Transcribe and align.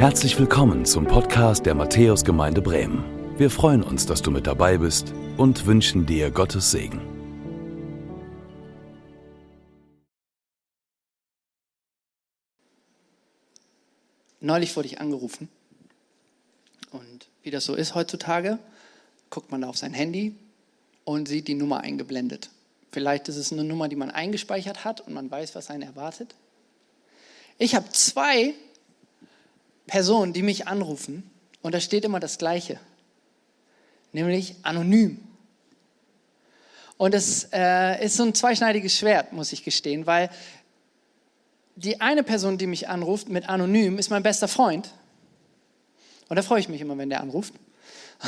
Herzlich 0.00 0.38
willkommen 0.38 0.86
zum 0.86 1.06
Podcast 1.06 1.66
der 1.66 1.74
Matthäusgemeinde 1.74 2.62
Bremen. 2.62 3.04
Wir 3.36 3.50
freuen 3.50 3.82
uns, 3.82 4.06
dass 4.06 4.22
du 4.22 4.30
mit 4.30 4.46
dabei 4.46 4.78
bist 4.78 5.12
und 5.36 5.66
wünschen 5.66 6.06
dir 6.06 6.30
Gottes 6.30 6.70
Segen. 6.70 7.02
Neulich 14.40 14.74
wurde 14.74 14.88
ich 14.88 15.02
angerufen 15.02 15.50
und 16.92 17.28
wie 17.42 17.50
das 17.50 17.66
so 17.66 17.74
ist 17.74 17.94
heutzutage, 17.94 18.58
guckt 19.28 19.50
man 19.50 19.60
da 19.60 19.68
auf 19.68 19.76
sein 19.76 19.92
Handy 19.92 20.34
und 21.04 21.28
sieht 21.28 21.46
die 21.46 21.54
Nummer 21.54 21.80
eingeblendet. 21.80 22.48
Vielleicht 22.90 23.28
ist 23.28 23.36
es 23.36 23.52
eine 23.52 23.64
Nummer, 23.64 23.90
die 23.90 23.96
man 23.96 24.10
eingespeichert 24.10 24.82
hat 24.82 25.02
und 25.02 25.12
man 25.12 25.30
weiß, 25.30 25.54
was 25.54 25.68
einen 25.68 25.82
erwartet. 25.82 26.34
Ich 27.58 27.74
habe 27.74 27.90
zwei 27.90 28.54
Personen, 29.90 30.32
die 30.32 30.42
mich 30.42 30.68
anrufen 30.68 31.28
und 31.62 31.74
da 31.74 31.80
steht 31.80 32.04
immer 32.04 32.20
das 32.20 32.38
Gleiche, 32.38 32.78
nämlich 34.12 34.54
anonym. 34.62 35.18
Und 36.96 37.12
es 37.12 37.48
äh, 37.52 38.04
ist 38.04 38.16
so 38.16 38.22
ein 38.22 38.34
zweischneidiges 38.34 38.96
Schwert, 38.96 39.32
muss 39.32 39.52
ich 39.52 39.64
gestehen, 39.64 40.06
weil 40.06 40.30
die 41.74 42.00
eine 42.00 42.22
Person, 42.22 42.56
die 42.56 42.68
mich 42.68 42.88
anruft 42.88 43.28
mit 43.28 43.48
anonym, 43.48 43.98
ist 43.98 44.10
mein 44.10 44.22
bester 44.22 44.46
Freund. 44.46 44.94
Und 46.28 46.36
da 46.36 46.42
freue 46.42 46.60
ich 46.60 46.68
mich 46.68 46.80
immer, 46.80 46.96
wenn 46.96 47.10
der 47.10 47.20
anruft. 47.20 47.54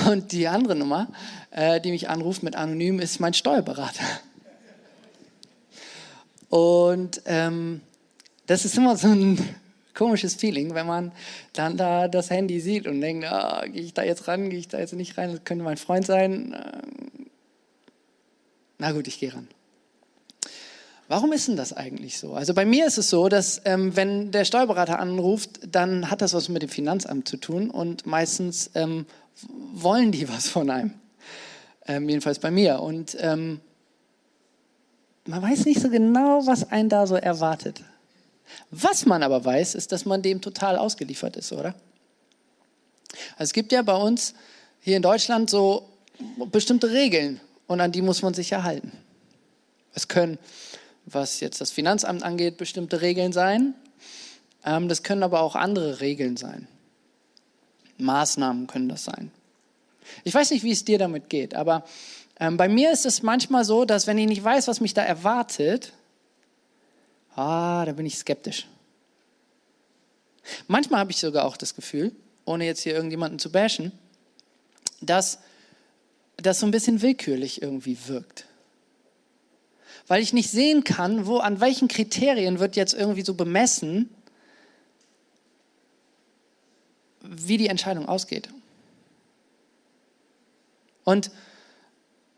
Und 0.09 0.33
die 0.33 0.49
andere 0.49 0.75
Nummer, 0.75 1.13
äh, 1.53 1.81
die 1.81 1.93
mich 1.93 2.09
anruft 2.09 2.43
mit 2.43 2.57
anonym, 2.57 2.99
ist 2.99 3.21
mein 3.21 3.35
Steuerberater. 3.35 4.05
Und 6.49 7.23
ähm, 7.27 7.83
das 8.47 8.65
ist 8.65 8.77
immer 8.77 8.97
so 8.97 9.09
ein 9.09 9.62
komisches 9.95 10.35
Feeling, 10.35 10.75
wenn 10.75 10.87
man 10.87 11.13
dann 11.53 11.77
da 11.77 12.09
das 12.09 12.31
Handy 12.31 12.61
sieht 12.61 12.87
und 12.87 13.01
denkt, 13.01 13.25
ah, 13.27 13.65
gehe 13.67 13.83
ich 13.83 13.95
da 13.95 14.03
jetzt 14.03 14.29
ran, 14.29 14.51
gehe 14.51 14.59
ich 14.59 14.69
da 14.69 14.79
jetzt 14.79 14.95
nicht 14.95 15.19
rein, 15.19 15.33
das 15.33 15.45
könnte 15.45 15.65
mein 15.65 15.77
Freund 15.77 16.07
sein. 16.07 16.55
Ähm, 16.55 17.27
na 18.79 18.93
gut, 18.93 19.07
ich 19.07 19.19
gehe 19.21 19.33
ran. 19.33 19.49
Warum 21.09 21.33
ist 21.33 21.47
denn 21.47 21.57
das 21.57 21.75
eigentlich 21.75 22.19
so? 22.19 22.33
Also 22.33 22.55
bei 22.55 22.65
mir 22.65 22.87
ist 22.87 22.97
es 22.97 23.11
so, 23.11 23.29
dass 23.29 23.61
ähm, 23.65 23.95
wenn 23.97 24.31
der 24.31 24.45
Steuerberater 24.45 24.99
anruft, 24.99 25.61
dann 25.69 26.11
hat 26.11 26.23
das 26.23 26.33
was 26.33 26.49
mit 26.49 26.63
dem 26.63 26.71
Finanzamt 26.71 27.29
zu 27.29 27.37
tun 27.37 27.71
und 27.71 28.07
meistens 28.07 28.71
ähm, 28.75 29.05
wollen 29.75 30.11
die 30.13 30.29
was 30.29 30.49
von 30.49 30.71
einem. 30.71 30.95
Ähm, 31.87 32.09
jedenfalls 32.09 32.39
bei 32.39 32.51
mir. 32.51 32.81
Und 32.81 33.17
ähm, 33.21 33.61
man 35.27 35.43
weiß 35.43 35.67
nicht 35.67 35.81
so 35.81 35.91
genau, 35.91 36.47
was 36.47 36.71
einen 36.71 36.89
da 36.89 37.07
so 37.07 37.17
erwartet. 37.17 37.83
Was 38.71 39.07
man 39.07 39.23
aber 39.23 39.45
weiß, 39.45 39.75
ist, 39.75 39.93
dass 39.93 40.05
man 40.05 40.23
dem 40.23 40.41
total 40.41 40.77
ausgeliefert 40.77 41.37
ist, 41.37 41.53
oder? 41.53 41.75
Also 43.33 43.45
es 43.45 43.53
gibt 43.53 43.73
ja 43.73 43.83
bei 43.83 43.95
uns 43.95 44.35
hier 44.81 44.97
in 44.97 45.03
Deutschland 45.03 45.51
so 45.51 45.89
bestimmte 46.51 46.91
Regeln 46.91 47.41
und 47.67 47.81
an 47.81 47.93
die 47.93 48.03
muss 48.03 48.23
man 48.23 48.35
sich 48.35 48.51
ja 48.51 48.63
halten. 48.63 48.93
Es 49.95 50.09
können, 50.09 50.39
was 51.05 51.41
jetzt 51.41 51.61
das 51.61 51.71
Finanzamt 51.71 52.23
angeht, 52.23 52.57
bestimmte 52.57 53.01
Regeln 53.01 53.33
sein. 53.33 53.75
Ähm, 54.65 54.89
das 54.89 55.03
können 55.03 55.23
aber 55.23 55.41
auch 55.41 55.55
andere 55.55 56.01
Regeln 56.01 56.37
sein. 56.37 56.67
Maßnahmen 57.99 58.67
können 58.67 58.89
das 58.89 59.05
sein. 59.05 59.31
Ich 60.25 60.35
weiß 60.35 60.51
nicht, 60.51 60.65
wie 60.65 60.73
es 60.73 60.85
dir 60.85 60.99
damit 60.99 61.29
geht, 61.29 61.55
aber 61.55 61.85
ähm, 62.41 62.57
bei 62.57 62.69
mir 62.69 62.91
ist 62.91 63.07
es 63.07 63.23
manchmal 63.23 63.65
so, 63.65 63.85
dass 63.85 64.07
wenn 64.07 64.19
ich 64.19 64.27
nicht 64.27 64.43
weiß, 64.43 64.67
was 64.69 64.81
mich 64.81 64.95
da 64.95 65.03
erwartet, 65.03 65.93
ah, 67.37 67.85
da 67.85 67.93
bin 67.93 68.07
ich 68.07 68.17
skeptisch. 68.19 68.67
Manchmal 70.67 71.01
habe 71.01 71.11
ich 71.11 71.19
sogar 71.19 71.45
auch 71.45 71.57
das 71.57 71.75
Gefühl, 71.75 72.13
ohne 72.45 72.65
jetzt 72.67 72.83
hier 72.83 72.95
irgendjemanden 72.95 73.39
zu 73.39 73.53
bashen, 73.53 73.93
dass 75.01 75.39
das 76.37 76.61
so 76.61 76.67
ein 76.67 76.73
bisschen 76.73 77.03
willkürlich 77.03 77.63
irgendwie 77.63 77.97
wirkt. 78.07 78.47
Weil 80.09 80.23
ich 80.23 80.33
nicht 80.33 80.51
sehen 80.51 80.83
kann, 80.83 81.27
wo, 81.27 81.39
an 81.39 81.61
welchen 81.61 81.89
Kriterien 81.89 82.59
wird 82.59 82.77
jetzt 82.77 82.95
irgendwie 82.95 83.23
so 83.23 83.35
bemessen, 83.35 84.11
wie 87.21 87.57
die 87.57 87.69
Entscheidung 87.69 88.09
ausgeht. 88.09 88.49
Und 91.05 91.31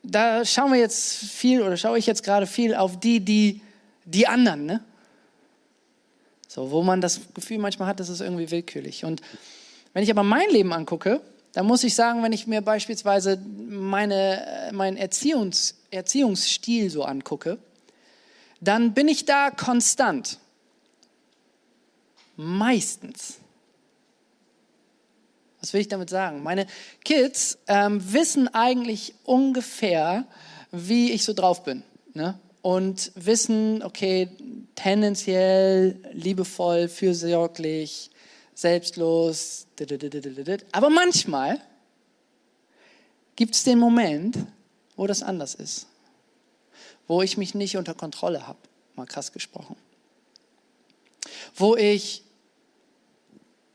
da 0.02 0.44
schauen 0.44 0.72
wir 0.72 0.78
jetzt 0.78 1.14
viel 1.16 1.62
oder 1.62 1.76
schaue 1.76 1.98
ich 1.98 2.06
jetzt 2.06 2.22
gerade 2.22 2.46
viel 2.46 2.74
auf 2.74 3.00
die, 3.00 3.20
die, 3.20 3.62
die 4.04 4.26
anderen, 4.26 4.66
ne? 4.66 4.84
So, 6.48 6.70
wo 6.70 6.82
man 6.82 7.00
das 7.00 7.20
Gefühl 7.34 7.58
manchmal 7.58 7.88
hat, 7.88 7.98
das 7.98 8.08
ist 8.08 8.20
irgendwie 8.20 8.50
willkürlich. 8.50 9.04
Und 9.04 9.20
wenn 9.92 10.04
ich 10.04 10.10
aber 10.10 10.22
mein 10.22 10.48
Leben 10.50 10.72
angucke, 10.72 11.20
dann 11.52 11.66
muss 11.66 11.84
ich 11.84 11.94
sagen, 11.94 12.22
wenn 12.22 12.32
ich 12.32 12.46
mir 12.46 12.60
beispielsweise 12.60 13.38
meine, 13.38 14.70
meinen 14.72 14.96
Erziehungs, 14.96 15.76
Erziehungsstil 15.90 16.90
so 16.90 17.04
angucke, 17.04 17.58
dann 18.60 18.94
bin 18.94 19.08
ich 19.08 19.24
da 19.24 19.50
konstant. 19.50 20.38
Meistens. 22.36 23.38
Was 25.60 25.72
will 25.72 25.80
ich 25.80 25.88
damit 25.88 26.10
sagen? 26.10 26.42
Meine 26.42 26.66
Kids 27.04 27.58
ähm, 27.68 28.12
wissen 28.12 28.48
eigentlich 28.48 29.14
ungefähr, 29.24 30.26
wie 30.72 31.12
ich 31.12 31.24
so 31.24 31.32
drauf 31.32 31.64
bin. 31.64 31.82
Ne? 32.12 32.38
Und 32.64 33.12
wissen, 33.14 33.82
okay, 33.82 34.30
tendenziell 34.74 36.00
liebevoll, 36.14 36.88
fürsorglich, 36.88 38.10
selbstlos. 38.54 39.66
Aber 40.72 40.88
manchmal 40.88 41.60
gibt 43.36 43.54
es 43.54 43.64
den 43.64 43.78
Moment, 43.78 44.38
wo 44.96 45.06
das 45.06 45.22
anders 45.22 45.54
ist. 45.54 45.88
Wo 47.06 47.20
ich 47.20 47.36
mich 47.36 47.54
nicht 47.54 47.76
unter 47.76 47.92
Kontrolle 47.92 48.46
habe, 48.46 48.60
mal 48.94 49.04
krass 49.04 49.32
gesprochen. 49.32 49.76
Wo 51.54 51.76
ich 51.76 52.24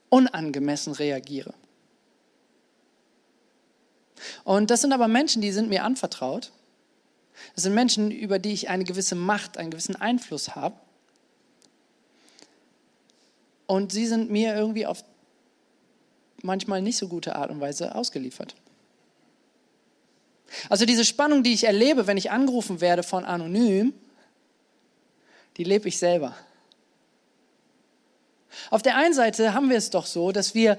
unangemessen 0.09 0.93
reagiere. 0.93 1.53
Und 4.43 4.71
das 4.71 4.81
sind 4.81 4.93
aber 4.93 5.07
Menschen, 5.07 5.43
die 5.43 5.51
sind 5.51 5.69
mir 5.69 5.83
anvertraut. 5.83 6.51
Das 7.55 7.63
sind 7.63 7.73
Menschen, 7.73 8.11
über 8.11 8.39
die 8.39 8.53
ich 8.53 8.69
eine 8.69 8.83
gewisse 8.83 9.15
Macht, 9.15 9.57
einen 9.57 9.71
gewissen 9.71 9.95
Einfluss 9.95 10.55
habe. 10.55 10.75
Und 13.67 13.91
sie 13.91 14.07
sind 14.07 14.31
mir 14.31 14.55
irgendwie 14.55 14.85
auf 14.85 15.03
manchmal 16.41 16.81
nicht 16.81 16.97
so 16.97 17.07
gute 17.07 17.35
Art 17.35 17.51
und 17.51 17.59
Weise 17.59 17.95
ausgeliefert. 17.95 18.55
Also 20.69 20.85
diese 20.85 21.05
Spannung, 21.05 21.43
die 21.43 21.53
ich 21.53 21.65
erlebe, 21.65 22.07
wenn 22.07 22.17
ich 22.17 22.31
angerufen 22.31 22.81
werde 22.81 23.03
von 23.03 23.25
anonym, 23.25 23.93
die 25.57 25.63
lebe 25.63 25.87
ich 25.87 25.97
selber. 25.97 26.35
Auf 28.71 28.81
der 28.81 28.95
einen 28.95 29.13
Seite 29.13 29.53
haben 29.53 29.69
wir 29.69 29.77
es 29.77 29.89
doch 29.89 30.05
so, 30.05 30.31
dass 30.31 30.55
wir 30.55 30.77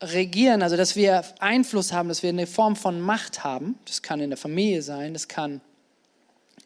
regieren, 0.00 0.62
also 0.62 0.76
dass 0.76 0.96
wir 0.96 1.24
Einfluss 1.38 1.92
haben, 1.92 2.08
dass 2.08 2.22
wir 2.22 2.30
eine 2.30 2.46
Form 2.46 2.76
von 2.76 3.00
Macht 3.00 3.44
haben. 3.44 3.78
Das 3.86 4.02
kann 4.02 4.20
in 4.20 4.30
der 4.30 4.36
Familie 4.36 4.82
sein, 4.82 5.12
das 5.12 5.28
kann 5.28 5.60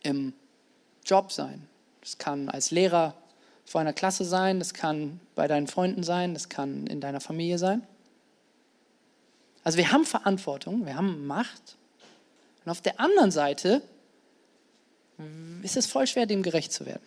im 0.03 0.33
Job 1.05 1.33
sein, 1.33 1.69
das 2.01 2.19
kann 2.19 2.49
als 2.49 2.71
Lehrer 2.71 3.15
vor 3.65 3.81
einer 3.81 3.93
Klasse 3.93 4.25
sein, 4.25 4.59
das 4.59 4.75
kann 4.75 5.21
bei 5.35 5.47
deinen 5.47 5.69
Freunden 5.69 6.03
sein, 6.03 6.35
das 6.35 6.49
kann 6.49 6.87
in 6.87 7.01
deiner 7.01 7.21
Familie 7.21 7.59
sein. 7.59 7.87
Also 9.63 9.79
wir 9.79 9.93
haben 9.93 10.05
Verantwortung, 10.05 10.87
wir 10.87 10.97
haben 10.97 11.27
Macht. 11.27 11.77
Und 12.65 12.71
auf 12.71 12.81
der 12.81 12.99
anderen 12.99 13.31
Seite 13.31 13.83
ist 15.63 15.77
es 15.77 15.87
voll 15.87 16.07
schwer, 16.07 16.27
dem 16.27 16.43
gerecht 16.43 16.73
zu 16.73 16.87
werden. 16.87 17.03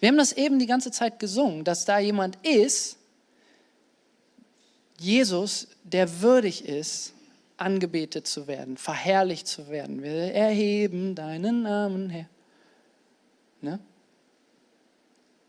Wir 0.00 0.08
haben 0.08 0.16
das 0.16 0.32
eben 0.32 0.58
die 0.58 0.66
ganze 0.66 0.90
Zeit 0.90 1.18
gesungen, 1.18 1.64
dass 1.64 1.84
da 1.84 1.98
jemand 1.98 2.36
ist, 2.46 2.96
Jesus, 4.98 5.68
der 5.82 6.20
würdig 6.20 6.64
ist, 6.66 7.14
angebetet 7.56 8.26
zu 8.26 8.46
werden, 8.46 8.76
verherrlicht 8.76 9.46
zu 9.46 9.68
werden. 9.68 10.02
Wir 10.02 10.34
erheben 10.34 11.14
deinen 11.14 11.62
Namen 11.62 12.10
her. 12.10 12.28
Ne? 13.60 13.78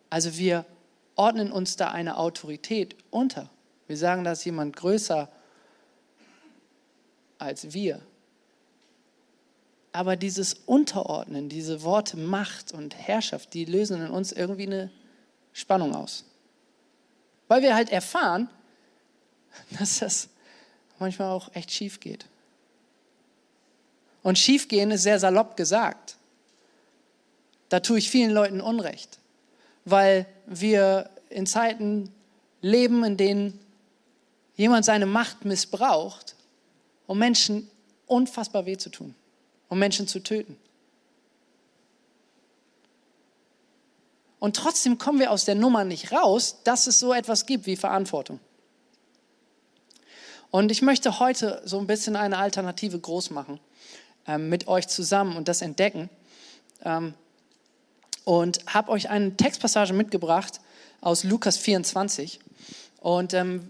Also 0.10 0.38
wir 0.38 0.66
ordnen 1.16 1.52
uns 1.52 1.76
da 1.76 1.90
eine 1.92 2.18
Autorität 2.18 2.96
unter. 3.10 3.50
Wir 3.88 3.98
sagen, 3.98 4.24
dass 4.24 4.46
jemand 4.46 4.76
größer 4.76 5.30
als 7.38 7.74
wir 7.74 8.02
aber 9.96 10.18
dieses 10.18 10.54
Unterordnen, 10.66 11.48
diese 11.48 11.82
Worte 11.84 12.18
Macht 12.18 12.74
und 12.74 12.96
Herrschaft, 12.96 13.54
die 13.54 13.64
lösen 13.64 14.02
in 14.02 14.12
uns 14.12 14.34
irgendwie 14.34 14.68
eine 14.68 14.92
Spannung 15.54 15.96
aus. 15.96 16.26
Weil 17.48 17.62
wir 17.62 17.76
halt 17.76 17.90
erfahren, 17.90 18.50
dass 19.80 20.00
das 20.00 20.30
manchmal 21.00 21.32
auch 21.32 21.54
echt 21.54 21.72
schief 21.72 22.00
geht. 22.00 22.26
Und 24.24 24.40
schiefgehen 24.40 24.92
ist 24.92 25.04
sehr 25.04 25.20
salopp 25.20 25.56
gesagt. 25.56 26.18
Da 27.70 27.80
tue 27.80 28.00
ich 28.00 28.10
vielen 28.10 28.32
Leuten 28.32 28.62
Unrecht, 28.62 29.20
weil 29.86 30.26
wir 30.46 31.10
in 31.30 31.46
Zeiten 31.46 32.12
leben, 32.62 33.04
in 33.04 33.18
denen 33.18 33.60
jemand 34.56 34.86
seine 34.86 35.06
Macht 35.06 35.46
missbraucht, 35.46 36.36
um 37.08 37.20
Menschen 37.20 37.70
unfassbar 38.08 38.66
weh 38.66 38.78
zu 38.78 38.90
tun, 38.90 39.16
um 39.70 39.78
Menschen 39.78 40.08
zu 40.08 40.20
töten. 40.20 40.58
Und 44.40 44.56
trotzdem 44.56 44.98
kommen 44.98 45.20
wir 45.20 45.32
aus 45.32 45.46
der 45.46 45.56
Nummer 45.56 45.84
nicht 45.84 46.12
raus, 46.12 46.58
dass 46.64 46.88
es 46.88 47.00
so 47.00 47.14
etwas 47.14 47.46
gibt 47.46 47.66
wie 47.66 47.76
Verantwortung. 47.76 48.40
Und 50.56 50.72
ich 50.72 50.82
möchte 50.82 51.20
heute 51.20 51.62
so 51.66 51.78
ein 51.80 51.86
bisschen 51.86 52.16
eine 52.16 52.38
Alternative 52.38 52.98
groß 52.98 53.30
machen 53.32 53.60
ähm, 54.26 54.48
mit 54.48 54.70
euch 54.70 54.88
zusammen 54.88 55.36
und 55.36 55.50
das 55.50 55.62
entdecken. 55.62 56.10
Ähm, 56.86 57.14
und 58.24 58.60
habe 58.66 58.90
euch 58.94 59.10
eine 59.10 59.36
Textpassage 59.36 59.92
mitgebracht 59.92 60.62
aus 61.02 61.26
Lukas 61.26 61.58
24. 61.58 62.40
Und 63.02 63.34
ähm, 63.34 63.68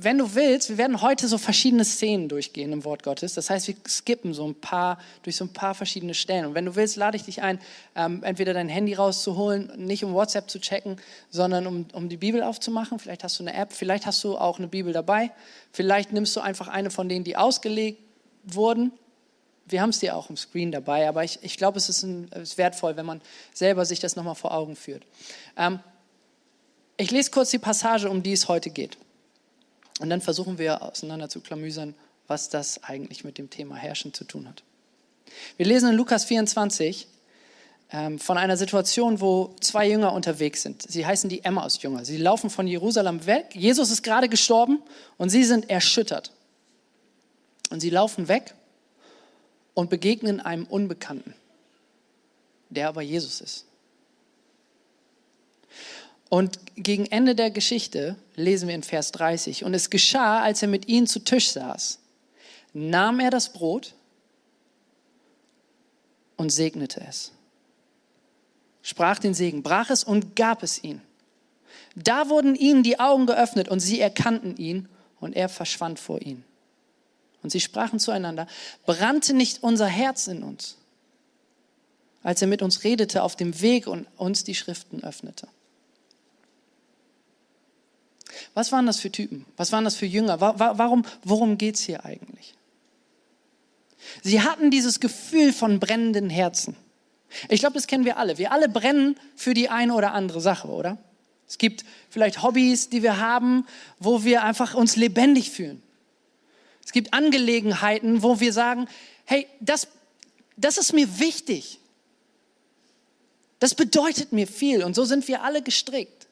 wenn 0.00 0.18
du 0.18 0.34
willst, 0.34 0.68
wir 0.68 0.78
werden 0.78 1.02
heute 1.02 1.26
so 1.26 1.38
verschiedene 1.38 1.84
Szenen 1.84 2.28
durchgehen 2.28 2.72
im 2.72 2.84
Wort 2.84 3.02
Gottes. 3.02 3.34
Das 3.34 3.50
heißt, 3.50 3.66
wir 3.66 3.74
skippen 3.86 4.32
so 4.32 4.46
ein 4.46 4.54
paar 4.54 4.98
durch 5.22 5.36
so 5.36 5.44
ein 5.44 5.52
paar 5.52 5.74
verschiedene 5.74 6.14
Stellen. 6.14 6.46
Und 6.46 6.54
wenn 6.54 6.66
du 6.66 6.76
willst, 6.76 6.96
lade 6.96 7.16
ich 7.16 7.24
dich 7.24 7.42
ein, 7.42 7.58
ähm, 7.96 8.22
entweder 8.22 8.54
dein 8.54 8.68
Handy 8.68 8.94
rauszuholen, 8.94 9.72
nicht 9.76 10.04
um 10.04 10.14
WhatsApp 10.14 10.48
zu 10.48 10.60
checken, 10.60 11.00
sondern 11.30 11.66
um, 11.66 11.86
um 11.92 12.08
die 12.08 12.16
Bibel 12.16 12.44
aufzumachen. 12.44 13.00
Vielleicht 13.00 13.24
hast 13.24 13.40
du 13.40 13.42
eine 13.42 13.54
App, 13.54 13.72
vielleicht 13.72 14.06
hast 14.06 14.22
du 14.22 14.38
auch 14.38 14.58
eine 14.58 14.68
Bibel 14.68 14.92
dabei. 14.92 15.32
Vielleicht 15.72 16.12
nimmst 16.12 16.36
du 16.36 16.40
einfach 16.40 16.68
eine 16.68 16.90
von 16.90 17.08
denen, 17.08 17.24
die 17.24 17.36
ausgelegt 17.36 18.00
wurden. 18.44 18.92
Wir 19.66 19.82
haben 19.82 19.90
es 19.90 19.98
dir 19.98 20.16
auch 20.16 20.30
im 20.30 20.36
Screen 20.36 20.70
dabei, 20.70 21.08
aber 21.08 21.24
ich, 21.24 21.40
ich 21.42 21.56
glaube, 21.56 21.76
es 21.78 21.88
ist, 21.88 22.04
ist 22.04 22.56
wertvoll, 22.56 22.96
wenn 22.96 23.04
man 23.04 23.20
selber 23.52 23.84
sich 23.84 23.98
das 23.98 24.14
nochmal 24.14 24.36
vor 24.36 24.54
Augen 24.54 24.76
führt. 24.76 25.04
Ähm, 25.56 25.80
ich 26.96 27.10
lese 27.10 27.30
kurz 27.32 27.50
die 27.50 27.58
Passage, 27.58 28.08
um 28.08 28.22
die 28.22 28.32
es 28.32 28.48
heute 28.48 28.70
geht. 28.70 28.96
Und 29.98 30.10
dann 30.10 30.20
versuchen 30.20 30.58
wir 30.58 30.82
auseinander 30.82 31.28
zu 31.28 31.40
klamüsern, 31.40 31.94
was 32.26 32.48
das 32.48 32.84
eigentlich 32.84 33.24
mit 33.24 33.38
dem 33.38 33.50
Thema 33.50 33.76
Herrschen 33.76 34.14
zu 34.14 34.24
tun 34.24 34.48
hat. 34.48 34.62
Wir 35.56 35.66
lesen 35.66 35.90
in 35.90 35.96
Lukas 35.96 36.24
24 36.24 37.08
ähm, 37.90 38.18
von 38.18 38.38
einer 38.38 38.56
Situation, 38.56 39.20
wo 39.20 39.54
zwei 39.60 39.88
Jünger 39.88 40.12
unterwegs 40.12 40.62
sind. 40.62 40.82
Sie 40.82 41.06
heißen 41.06 41.28
die 41.30 41.44
Emmaus-Jünger. 41.44 42.04
Sie 42.04 42.18
laufen 42.18 42.50
von 42.50 42.66
Jerusalem 42.66 43.26
weg. 43.26 43.54
Jesus 43.54 43.90
ist 43.90 44.02
gerade 44.02 44.28
gestorben 44.28 44.82
und 45.16 45.30
sie 45.30 45.44
sind 45.44 45.70
erschüttert. 45.70 46.32
Und 47.70 47.80
sie 47.80 47.90
laufen 47.90 48.28
weg 48.28 48.54
und 49.74 49.90
begegnen 49.90 50.40
einem 50.40 50.64
Unbekannten, 50.64 51.34
der 52.70 52.88
aber 52.88 53.02
Jesus 53.02 53.40
ist. 53.40 53.67
Und 56.28 56.58
gegen 56.76 57.06
Ende 57.06 57.34
der 57.34 57.50
Geschichte 57.50 58.16
lesen 58.36 58.68
wir 58.68 58.74
in 58.74 58.82
Vers 58.82 59.12
30, 59.12 59.64
und 59.64 59.74
es 59.74 59.90
geschah, 59.90 60.42
als 60.42 60.62
er 60.62 60.68
mit 60.68 60.88
ihnen 60.88 61.06
zu 61.06 61.20
Tisch 61.20 61.50
saß, 61.50 61.98
nahm 62.74 63.20
er 63.20 63.30
das 63.30 63.52
Brot 63.52 63.94
und 66.36 66.50
segnete 66.50 67.00
es, 67.00 67.32
sprach 68.82 69.18
den 69.18 69.34
Segen, 69.34 69.62
brach 69.62 69.90
es 69.90 70.04
und 70.04 70.36
gab 70.36 70.62
es 70.62 70.82
ihnen. 70.84 71.02
Da 71.94 72.28
wurden 72.28 72.54
ihnen 72.54 72.82
die 72.82 73.00
Augen 73.00 73.26
geöffnet 73.26 73.68
und 73.68 73.80
sie 73.80 74.00
erkannten 74.00 74.56
ihn 74.56 74.88
und 75.20 75.34
er 75.34 75.48
verschwand 75.48 75.98
vor 75.98 76.20
ihnen. 76.20 76.44
Und 77.42 77.50
sie 77.50 77.60
sprachen 77.60 77.98
zueinander, 77.98 78.46
brannte 78.84 79.32
nicht 79.32 79.62
unser 79.62 79.86
Herz 79.86 80.26
in 80.26 80.42
uns, 80.42 80.76
als 82.22 82.42
er 82.42 82.48
mit 82.48 82.62
uns 82.62 82.84
redete 82.84 83.22
auf 83.22 83.36
dem 83.36 83.60
Weg 83.60 83.86
und 83.86 84.06
uns 84.16 84.44
die 84.44 84.54
Schriften 84.54 85.02
öffnete. 85.02 85.48
Was 88.54 88.72
waren 88.72 88.86
das 88.86 89.00
für 89.00 89.10
Typen? 89.10 89.44
Was 89.56 89.72
waren 89.72 89.84
das 89.84 89.96
für 89.96 90.06
Jünger? 90.06 90.40
Warum, 90.40 91.04
worum 91.24 91.58
geht 91.58 91.76
es 91.76 91.82
hier 91.82 92.04
eigentlich? 92.04 92.54
Sie 94.22 94.42
hatten 94.42 94.70
dieses 94.70 95.00
Gefühl 95.00 95.52
von 95.52 95.80
brennenden 95.80 96.30
Herzen. 96.30 96.76
Ich 97.48 97.60
glaube, 97.60 97.74
das 97.74 97.86
kennen 97.86 98.04
wir 98.04 98.16
alle. 98.16 98.38
Wir 98.38 98.52
alle 98.52 98.68
brennen 98.68 99.18
für 99.36 99.54
die 99.54 99.68
eine 99.68 99.94
oder 99.94 100.12
andere 100.12 100.40
Sache, 100.40 100.68
oder? 100.68 100.98
Es 101.46 101.58
gibt 101.58 101.84
vielleicht 102.10 102.42
Hobbys, 102.42 102.90
die 102.90 103.02
wir 103.02 103.18
haben, 103.18 103.66
wo 103.98 104.24
wir 104.24 104.42
einfach 104.44 104.74
uns 104.74 104.96
lebendig 104.96 105.50
fühlen. 105.50 105.82
Es 106.84 106.92
gibt 106.92 107.12
Angelegenheiten, 107.12 108.22
wo 108.22 108.40
wir 108.40 108.52
sagen, 108.52 108.86
hey, 109.24 109.46
das, 109.60 109.88
das 110.56 110.78
ist 110.78 110.92
mir 110.92 111.18
wichtig. 111.18 111.80
Das 113.58 113.74
bedeutet 113.74 114.32
mir 114.32 114.46
viel. 114.46 114.84
Und 114.84 114.94
so 114.94 115.04
sind 115.04 115.26
wir 115.28 115.42
alle 115.42 115.62
gestrickt. 115.62 116.27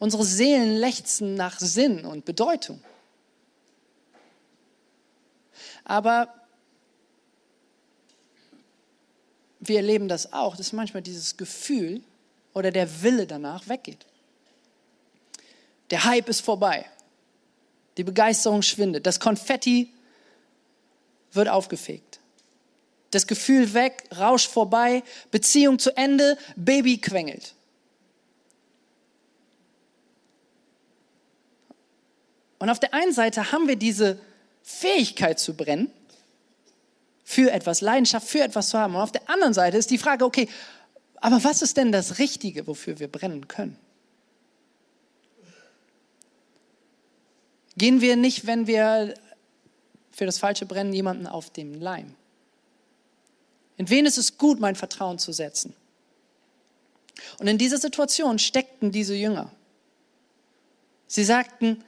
Unsere 0.00 0.24
Seelen 0.24 0.76
lechzen 0.76 1.34
nach 1.34 1.60
Sinn 1.60 2.06
und 2.06 2.24
Bedeutung. 2.24 2.82
Aber 5.84 6.34
wir 9.60 9.76
erleben 9.76 10.08
das 10.08 10.32
auch, 10.32 10.56
dass 10.56 10.72
manchmal 10.72 11.02
dieses 11.02 11.36
Gefühl 11.36 12.02
oder 12.54 12.70
der 12.70 13.02
Wille 13.02 13.26
danach 13.26 13.68
weggeht. 13.68 14.06
Der 15.90 16.04
Hype 16.04 16.30
ist 16.30 16.40
vorbei. 16.40 16.86
Die 17.98 18.04
Begeisterung 18.04 18.62
schwindet. 18.62 19.04
Das 19.04 19.20
Konfetti 19.20 19.92
wird 21.32 21.50
aufgefegt. 21.50 22.20
Das 23.10 23.26
Gefühl 23.26 23.74
weg, 23.74 24.04
Rausch 24.16 24.48
vorbei, 24.48 25.02
Beziehung 25.30 25.78
zu 25.78 25.94
Ende, 25.94 26.38
Baby 26.56 26.96
quengelt. 26.98 27.54
Und 32.60 32.70
auf 32.70 32.78
der 32.78 32.94
einen 32.94 33.12
Seite 33.12 33.50
haben 33.50 33.66
wir 33.66 33.76
diese 33.76 34.20
Fähigkeit 34.62 35.40
zu 35.40 35.54
brennen, 35.54 35.90
für 37.24 37.50
etwas, 37.50 37.80
Leidenschaft 37.80 38.26
für 38.26 38.42
etwas 38.42 38.68
zu 38.68 38.78
haben. 38.78 38.94
Und 38.94 39.00
auf 39.00 39.12
der 39.12 39.28
anderen 39.30 39.54
Seite 39.54 39.76
ist 39.76 39.90
die 39.90 39.98
Frage, 39.98 40.24
okay, 40.24 40.48
aber 41.16 41.42
was 41.42 41.62
ist 41.62 41.76
denn 41.76 41.92
das 41.92 42.18
Richtige, 42.18 42.66
wofür 42.66 42.98
wir 42.98 43.08
brennen 43.08 43.48
können? 43.48 43.78
Gehen 47.76 48.00
wir 48.00 48.16
nicht, 48.16 48.46
wenn 48.46 48.66
wir 48.66 49.14
für 50.10 50.26
das 50.26 50.38
Falsche 50.38 50.66
brennen, 50.66 50.92
jemanden 50.92 51.26
auf 51.26 51.50
dem 51.50 51.80
Leim? 51.80 52.14
In 53.76 53.88
wen 53.88 54.06
ist 54.06 54.18
es 54.18 54.36
gut, 54.36 54.60
mein 54.60 54.76
Vertrauen 54.76 55.18
zu 55.18 55.32
setzen? 55.32 55.72
Und 57.38 57.46
in 57.46 57.58
dieser 57.58 57.78
Situation 57.78 58.38
steckten 58.38 58.92
diese 58.92 59.14
Jünger. 59.14 59.50
Sie 61.06 61.24
sagten, 61.24 61.82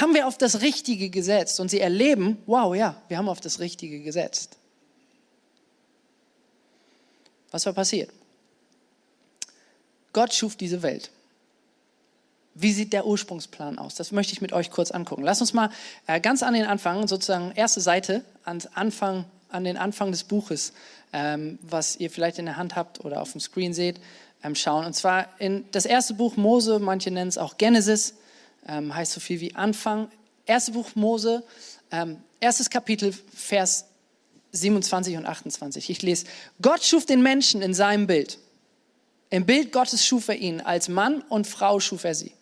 haben 0.00 0.14
wir 0.14 0.26
auf 0.26 0.38
das 0.38 0.60
Richtige 0.60 1.10
gesetzt 1.10 1.60
und 1.60 1.70
sie 1.70 1.80
erleben, 1.80 2.38
wow, 2.46 2.74
ja, 2.74 3.00
wir 3.08 3.18
haben 3.18 3.28
auf 3.28 3.40
das 3.40 3.60
Richtige 3.60 4.00
gesetzt. 4.00 4.56
Was 7.50 7.66
war 7.66 7.72
passiert? 7.72 8.10
Gott 10.12 10.34
schuf 10.34 10.56
diese 10.56 10.82
Welt. 10.82 11.10
Wie 12.54 12.72
sieht 12.72 12.92
der 12.92 13.06
Ursprungsplan 13.06 13.78
aus? 13.78 13.94
Das 13.94 14.10
möchte 14.10 14.32
ich 14.32 14.40
mit 14.40 14.52
euch 14.52 14.70
kurz 14.70 14.90
angucken. 14.90 15.22
Lass 15.22 15.40
uns 15.40 15.52
mal 15.52 15.70
äh, 16.06 16.20
ganz 16.20 16.42
an 16.42 16.54
den 16.54 16.66
Anfang, 16.66 17.06
sozusagen 17.06 17.52
erste 17.52 17.80
Seite, 17.80 18.24
ans 18.44 18.66
Anfang, 18.74 19.24
an 19.48 19.64
den 19.64 19.76
Anfang 19.76 20.10
des 20.10 20.24
Buches, 20.24 20.72
ähm, 21.12 21.58
was 21.62 21.96
ihr 21.96 22.10
vielleicht 22.10 22.38
in 22.38 22.46
der 22.46 22.56
Hand 22.56 22.74
habt 22.74 23.04
oder 23.04 23.22
auf 23.22 23.32
dem 23.32 23.40
Screen 23.40 23.72
seht, 23.74 24.00
ähm, 24.42 24.54
schauen. 24.54 24.86
Und 24.86 24.94
zwar 24.94 25.28
in 25.38 25.64
das 25.70 25.86
erste 25.86 26.14
Buch 26.14 26.36
Mose, 26.36 26.80
manche 26.80 27.10
nennen 27.10 27.28
es 27.28 27.38
auch 27.38 27.58
Genesis 27.58 28.14
ähm, 28.66 28.94
heißt 28.94 29.12
so 29.12 29.20
viel 29.20 29.40
wie 29.40 29.54
Anfang. 29.54 30.10
Erstes 30.46 30.74
Buch 30.74 30.94
Mose, 30.94 31.44
ähm, 31.90 32.22
erstes 32.40 32.70
Kapitel, 32.70 33.12
Vers 33.12 33.86
27 34.52 35.16
und 35.16 35.26
28. 35.26 35.90
Ich 35.90 36.02
lese, 36.02 36.26
Gott 36.62 36.82
schuf 36.82 37.06
den 37.06 37.22
Menschen 37.22 37.62
in 37.62 37.74
seinem 37.74 38.06
Bild. 38.06 38.38
Im 39.30 39.44
Bild 39.44 39.72
Gottes 39.72 40.06
schuf 40.06 40.28
er 40.28 40.36
ihn, 40.36 40.60
als 40.60 40.88
Mann 40.88 41.20
und 41.22 41.46
Frau 41.46 41.80
schuf 41.80 42.04
er 42.04 42.14
sie. 42.14 42.32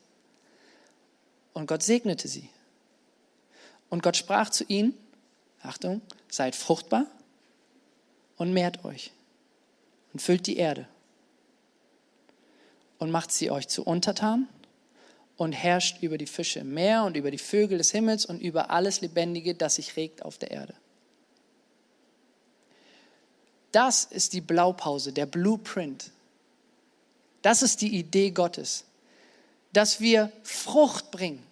Und 1.53 1.67
Gott 1.67 1.83
segnete 1.83 2.29
sie. 2.29 2.49
Und 3.89 4.03
Gott 4.03 4.17
sprach 4.17 4.51
zu 4.51 4.65
ihnen, 4.65 4.95
Achtung, 5.63 6.01
seid 6.29 6.55
fruchtbar 6.55 7.07
und 8.37 8.53
mehrt 8.53 8.85
euch 8.85 9.13
und 10.13 10.21
füllt 10.21 10.47
die 10.47 10.59
Erde 10.59 10.87
und 12.99 13.11
macht 13.11 13.33
sie 13.33 13.51
euch 13.51 13.69
zu 13.69 13.85
Untertan 13.85 14.49
und 15.37 15.53
herrscht 15.53 16.03
über 16.03 16.19
die 16.19 16.27
Fische 16.27 16.61
im 16.61 16.75
Meer 16.75 17.05
und 17.05 17.17
über 17.17 17.31
die 17.31 17.39
Vögel 17.39 17.79
des 17.79 17.91
Himmels 17.91 18.25
und 18.25 18.41
über 18.41 18.71
alles 18.71 19.01
Lebendige, 19.01 19.55
das 19.55 19.77
sich 19.77 19.97
regt 19.97 20.25
auf 20.25 20.39
der 20.39 20.51
Erde. 20.51 20.75
Das 23.73 24.05
ist 24.05 24.33
die 24.33 24.41
Blaupause, 24.41 25.13
der 25.13 25.27
Blueprint. 25.27 26.11
Das 27.43 27.63
ist 27.63 27.83
die 27.83 27.95
Idee 27.99 28.31
Gottes, 28.31 28.85
dass 29.73 30.01
wir 30.01 30.33
Frucht 30.43 31.11
bringen, 31.11 31.47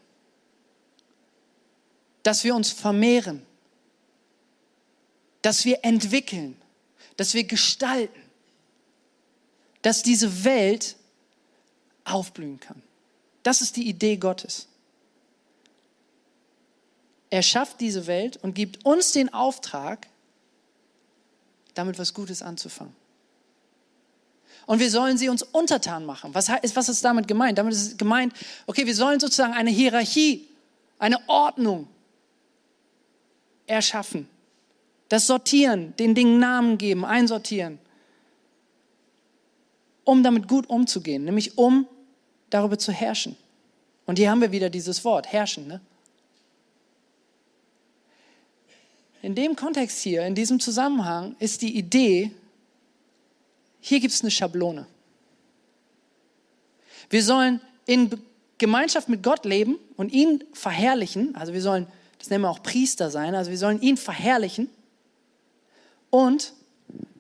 dass 2.23 2.43
wir 2.43 2.55
uns 2.55 2.71
vermehren, 2.71 3.45
dass 5.43 5.67
wir 5.67 5.85
entwickeln, 5.85 6.57
dass 7.19 7.35
wir 7.35 7.45
gestalten, 7.45 8.23
dass 9.83 10.03
diese 10.03 10.45
Welt 10.45 10.97
aufblühen 12.05 12.59
kann. 12.59 12.83
Das 13.45 13.61
ist 13.61 13.77
die 13.77 13.89
Idee 13.89 14.17
Gottes. 14.17 14.67
Er 17.31 17.43
schafft 17.43 17.81
diese 17.81 18.07
Welt 18.07 18.39
und 18.43 18.55
gibt 18.55 18.85
uns 18.85 19.13
den 19.13 19.33
Auftrag, 19.33 20.09
damit 21.75 21.99
was 21.99 22.15
Gutes 22.15 22.43
anzufangen. 22.43 22.95
Und 24.67 24.79
wir 24.79 24.91
sollen 24.91 25.19
sie 25.19 25.29
uns 25.29 25.43
untertan 25.43 26.07
machen. 26.07 26.35
Was 26.35 26.49
ist, 26.63 26.75
was 26.75 26.89
ist 26.89 27.05
damit 27.05 27.29
gemeint? 27.29 27.59
Damit 27.59 27.75
ist 27.75 27.99
gemeint, 27.99 28.33
okay, 28.67 28.87
wir 28.87 28.95
sollen 28.95 29.21
sozusagen 29.21 29.53
eine 29.53 29.71
Hierarchie, 29.71 30.49
eine 30.99 31.19
Ordnung 31.29 31.87
erschaffen. 33.67 34.29
Das 35.11 35.27
Sortieren, 35.27 35.95
den 35.97 36.15
Dingen 36.15 36.39
Namen 36.39 36.79
geben, 36.79 37.05
einsortieren. 37.05 37.79
Um 40.05 40.23
damit 40.23 40.49
gut 40.49 40.69
umzugehen, 40.71 41.25
nämlich 41.25 41.59
um 41.59 41.87
darüber 42.51 42.79
zu 42.79 42.93
herrschen. 42.93 43.37
Und 44.07 44.19
hier 44.19 44.31
haben 44.31 44.41
wir 44.41 44.53
wieder 44.53 44.71
dieses 44.71 45.05
Wort, 45.05 45.33
herrschen. 45.33 45.67
Ne? 45.67 45.81
In 49.23 49.35
dem 49.35 49.57
Kontext 49.57 50.01
hier, 50.01 50.27
in 50.27 50.35
diesem 50.35 50.61
Zusammenhang, 50.61 51.35
ist 51.39 51.63
die 51.63 51.77
Idee, 51.77 52.31
hier 53.81 54.01
gibt 54.01 54.13
es 54.13 54.21
eine 54.21 54.31
Schablone. 54.31 54.87
Wir 57.11 57.23
sollen 57.23 57.61
in 57.87 58.11
Gemeinschaft 58.59 59.09
mit 59.09 59.23
Gott 59.23 59.45
leben 59.45 59.79
und 59.97 60.13
ihn 60.13 60.45
verherrlichen. 60.53 61.35
Also 61.37 61.53
wir 61.53 61.63
sollen, 61.63 61.87
das 62.19 62.31
nennen 62.31 62.45
wir 62.45 62.51
auch 62.51 62.63
Priester 62.63 63.11
sein, 63.11 63.35
also 63.35 63.51
wir 63.51 63.59
sollen 63.59 63.81
ihn 63.81 63.97
verherrlichen 63.97 64.69
und 66.11 66.53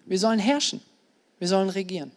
wir 0.07 0.19
sollen 0.19 0.38
herrschen. 0.38 0.81
Wir 1.38 1.49
sollen 1.49 1.69
regieren. 1.69 2.12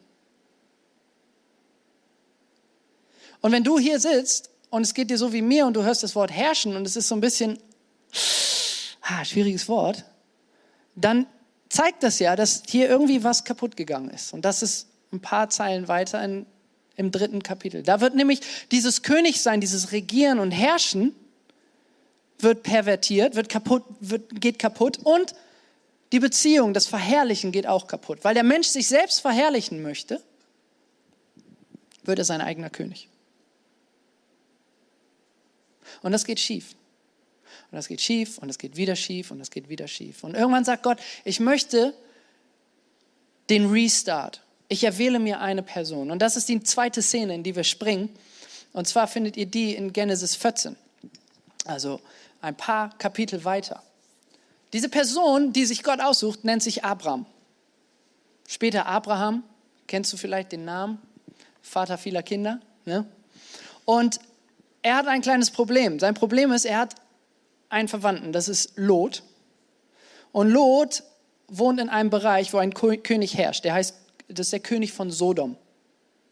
Und 3.41 3.51
wenn 3.51 3.63
du 3.63 3.79
hier 3.79 3.99
sitzt 3.99 4.49
und 4.69 4.81
es 4.81 4.93
geht 4.93 5.09
dir 5.09 5.17
so 5.17 5.33
wie 5.33 5.41
mir 5.41 5.65
und 5.65 5.73
du 5.73 5.83
hörst 5.83 6.03
das 6.03 6.15
Wort 6.15 6.31
herrschen 6.31 6.75
und 6.75 6.85
es 6.85 6.95
ist 6.95 7.07
so 7.07 7.15
ein 7.15 7.21
bisschen, 7.21 7.59
ah, 9.01 9.23
schwieriges 9.23 9.67
Wort, 9.67 10.03
dann 10.95 11.27
zeigt 11.69 12.03
das 12.03 12.19
ja, 12.19 12.35
dass 12.35 12.63
hier 12.67 12.89
irgendwie 12.89 13.23
was 13.23 13.43
kaputt 13.43 13.77
gegangen 13.77 14.09
ist. 14.09 14.33
Und 14.33 14.43
das 14.43 14.61
ist 14.63 14.87
ein 15.11 15.19
paar 15.19 15.49
Zeilen 15.49 15.87
weiter 15.87 16.23
in, 16.23 16.45
im 16.95 17.11
dritten 17.11 17.43
Kapitel. 17.43 17.83
Da 17.83 18.01
wird 18.01 18.15
nämlich 18.15 18.41
dieses 18.71 19.03
Königsein, 19.03 19.61
dieses 19.61 19.91
Regieren 19.91 20.39
und 20.39 20.51
Herrschen 20.51 21.15
wird 22.39 22.63
pervertiert, 22.63 23.35
wird 23.35 23.49
kaputt, 23.49 23.83
wird, 23.99 24.41
geht 24.41 24.59
kaputt 24.59 24.99
und 25.03 25.33
die 26.11 26.19
Beziehung, 26.19 26.73
das 26.73 26.87
Verherrlichen 26.87 27.51
geht 27.51 27.67
auch 27.67 27.87
kaputt. 27.87 28.19
Weil 28.23 28.33
der 28.33 28.43
Mensch 28.43 28.67
sich 28.67 28.87
selbst 28.87 29.19
verherrlichen 29.21 29.81
möchte, 29.81 30.21
wird 32.03 32.19
er 32.19 32.25
sein 32.25 32.41
eigener 32.41 32.69
König. 32.69 33.09
Und 36.01 36.11
das 36.11 36.25
geht 36.25 36.39
schief 36.39 36.75
und 37.71 37.75
das 37.75 37.87
geht 37.87 38.01
schief 38.01 38.37
und 38.37 38.49
es 38.49 38.57
geht 38.57 38.77
wieder 38.77 38.95
schief 38.95 39.31
und 39.31 39.41
es 39.41 39.51
geht 39.51 39.69
wieder 39.69 39.87
schief. 39.87 40.23
Und 40.23 40.35
irgendwann 40.35 40.63
sagt 40.63 40.83
Gott, 40.83 40.99
ich 41.25 41.39
möchte 41.39 41.93
den 43.49 43.69
Restart. 43.69 44.41
Ich 44.69 44.83
erwähle 44.83 45.19
mir 45.19 45.39
eine 45.39 45.63
Person. 45.63 46.11
Und 46.11 46.19
das 46.19 46.35
ist 46.35 46.49
die 46.49 46.61
zweite 46.63 47.01
Szene, 47.01 47.35
in 47.35 47.43
die 47.43 47.55
wir 47.55 47.63
springen. 47.63 48.09
Und 48.73 48.87
zwar 48.87 49.07
findet 49.07 49.37
ihr 49.37 49.45
die 49.45 49.75
in 49.75 49.93
Genesis 49.93 50.35
14. 50.35 50.75
Also 51.65 52.01
ein 52.41 52.55
paar 52.55 52.97
Kapitel 52.97 53.43
weiter. 53.43 53.83
Diese 54.73 54.89
Person, 54.89 55.53
die 55.53 55.65
sich 55.65 55.83
Gott 55.83 56.01
aussucht, 56.01 56.43
nennt 56.43 56.61
sich 56.61 56.83
Abraham. 56.83 57.25
Später 58.47 58.85
Abraham, 58.85 59.43
kennst 59.87 60.11
du 60.11 60.17
vielleicht 60.17 60.51
den 60.51 60.65
Namen? 60.65 60.99
Vater 61.61 61.97
vieler 61.97 62.23
Kinder. 62.23 62.59
Ne? 62.85 63.05
Und 63.85 64.19
er 64.87 64.95
hat 64.95 65.07
ein 65.07 65.21
kleines 65.21 65.51
Problem. 65.51 65.99
Sein 65.99 66.13
Problem 66.13 66.53
ist, 66.53 66.63
er 66.63 66.79
hat 66.79 66.95
einen 67.67 67.89
Verwandten, 67.89 68.31
das 68.31 68.47
ist 68.47 68.71
Lot. 68.77 69.21
Und 70.31 70.49
Lot 70.49 71.03
wohnt 71.49 71.81
in 71.81 71.89
einem 71.89 72.09
Bereich, 72.09 72.53
wo 72.53 72.57
ein 72.57 72.73
König 72.73 73.37
herrscht. 73.37 73.65
Der 73.65 73.73
heißt, 73.73 73.95
das 74.29 74.47
ist 74.47 74.53
der 74.53 74.61
König 74.61 74.93
von 74.93 75.11
Sodom. 75.11 75.57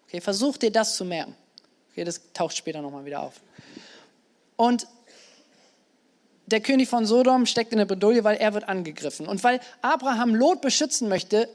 Okay, 0.07 0.21
versuch 0.21 0.55
dir 0.55 0.71
das 0.71 0.95
zu 0.95 1.03
merken. 1.03 1.35
Okay, 1.91 2.05
das 2.05 2.21
taucht 2.31 2.55
später 2.55 2.81
nochmal 2.81 3.03
wieder 3.03 3.23
auf. 3.23 3.41
Und 4.55 4.87
der 6.45 6.61
König 6.61 6.87
von 6.87 7.05
Sodom 7.05 7.45
steckt 7.45 7.73
in 7.73 7.79
der 7.79 7.85
Bredouille, 7.85 8.23
weil 8.23 8.37
er 8.37 8.53
wird 8.53 8.69
angegriffen. 8.69 9.27
Und 9.27 9.43
weil 9.43 9.59
Abraham 9.81 10.33
Lot 10.33 10.61
beschützen 10.61 11.09
möchte, 11.09 11.49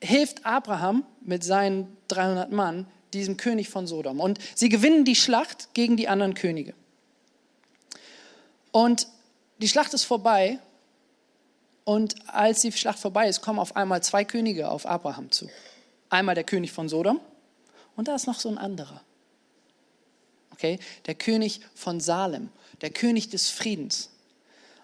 hilft 0.00 0.46
Abraham 0.46 1.04
mit 1.20 1.42
seinen 1.42 1.96
300 2.08 2.52
Mann 2.52 2.86
diesem 3.16 3.36
König 3.36 3.68
von 3.68 3.86
Sodom. 3.86 4.20
Und 4.20 4.38
sie 4.54 4.68
gewinnen 4.68 5.04
die 5.04 5.16
Schlacht 5.16 5.74
gegen 5.74 5.96
die 5.96 6.08
anderen 6.08 6.34
Könige. 6.34 6.74
Und 8.72 9.08
die 9.58 9.68
Schlacht 9.68 9.94
ist 9.94 10.04
vorbei. 10.04 10.58
Und 11.84 12.14
als 12.28 12.62
die 12.62 12.72
Schlacht 12.72 12.98
vorbei 12.98 13.28
ist, 13.28 13.42
kommen 13.42 13.58
auf 13.58 13.76
einmal 13.76 14.02
zwei 14.02 14.24
Könige 14.24 14.70
auf 14.70 14.86
Abraham 14.86 15.30
zu. 15.30 15.48
Einmal 16.10 16.34
der 16.34 16.44
König 16.44 16.72
von 16.72 16.88
Sodom 16.88 17.20
und 17.96 18.08
da 18.08 18.14
ist 18.14 18.26
noch 18.26 18.38
so 18.38 18.48
ein 18.48 18.58
anderer. 18.58 19.02
Okay, 20.52 20.78
der 21.06 21.14
König 21.14 21.60
von 21.74 22.00
Salem, 22.00 22.50
der 22.80 22.90
König 22.90 23.28
des 23.28 23.50
Friedens. 23.50 24.10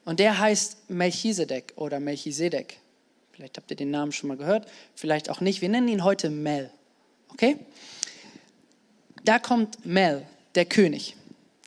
Und 0.05 0.19
der 0.19 0.39
heißt 0.39 0.91
Melchisedek 0.91 1.75
oder 1.77 2.01
Melchisedek. 2.01 2.79
Vielleicht 3.33 3.57
habt 3.57 3.71
ihr 3.71 3.77
den 3.77 3.91
Namen 3.91 4.13
schon 4.13 4.29
mal 4.29 4.37
gehört, 4.37 4.69
vielleicht 4.95 5.31
auch 5.31 5.41
nicht. 5.41 5.63
Wir 5.63 5.69
nennen 5.69 5.89
ihn 5.89 6.05
heute 6.05 6.29
Mel. 6.29 6.71
Okay? 7.29 7.59
Da 9.25 9.39
kommt 9.39 9.87
Mel, 9.87 10.27
der 10.55 10.65
König. 10.65 11.17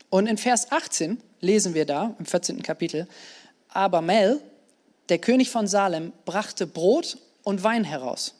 Und 0.09 0.27
in 0.27 0.37
Vers 0.37 0.71
18 0.71 1.21
lesen 1.41 1.73
wir 1.73 1.85
da 1.85 2.15
im 2.19 2.25
14. 2.25 2.61
Kapitel, 2.63 3.07
aber 3.69 4.01
Mel, 4.01 4.41
der 5.09 5.19
König 5.19 5.49
von 5.49 5.67
Salem, 5.67 6.11
brachte 6.25 6.67
Brot 6.67 7.17
und 7.43 7.63
Wein 7.63 7.83
heraus. 7.83 8.35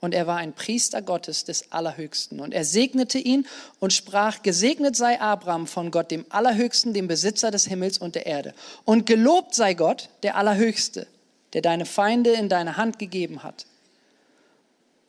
Und 0.00 0.14
er 0.14 0.26
war 0.26 0.38
ein 0.38 0.54
Priester 0.54 1.02
Gottes 1.02 1.44
des 1.44 1.72
Allerhöchsten. 1.72 2.40
Und 2.40 2.54
er 2.54 2.64
segnete 2.64 3.18
ihn 3.18 3.46
und 3.80 3.92
sprach, 3.92 4.42
gesegnet 4.42 4.96
sei 4.96 5.20
Abraham 5.20 5.66
von 5.66 5.90
Gott, 5.90 6.10
dem 6.10 6.24
Allerhöchsten, 6.30 6.94
dem 6.94 7.06
Besitzer 7.06 7.50
des 7.50 7.66
Himmels 7.66 7.98
und 7.98 8.14
der 8.14 8.24
Erde. 8.24 8.54
Und 8.86 9.04
gelobt 9.04 9.54
sei 9.54 9.74
Gott, 9.74 10.08
der 10.22 10.36
Allerhöchste, 10.36 11.06
der 11.52 11.60
deine 11.60 11.84
Feinde 11.84 12.30
in 12.30 12.48
deine 12.48 12.78
Hand 12.78 12.98
gegeben 12.98 13.42
hat. 13.42 13.66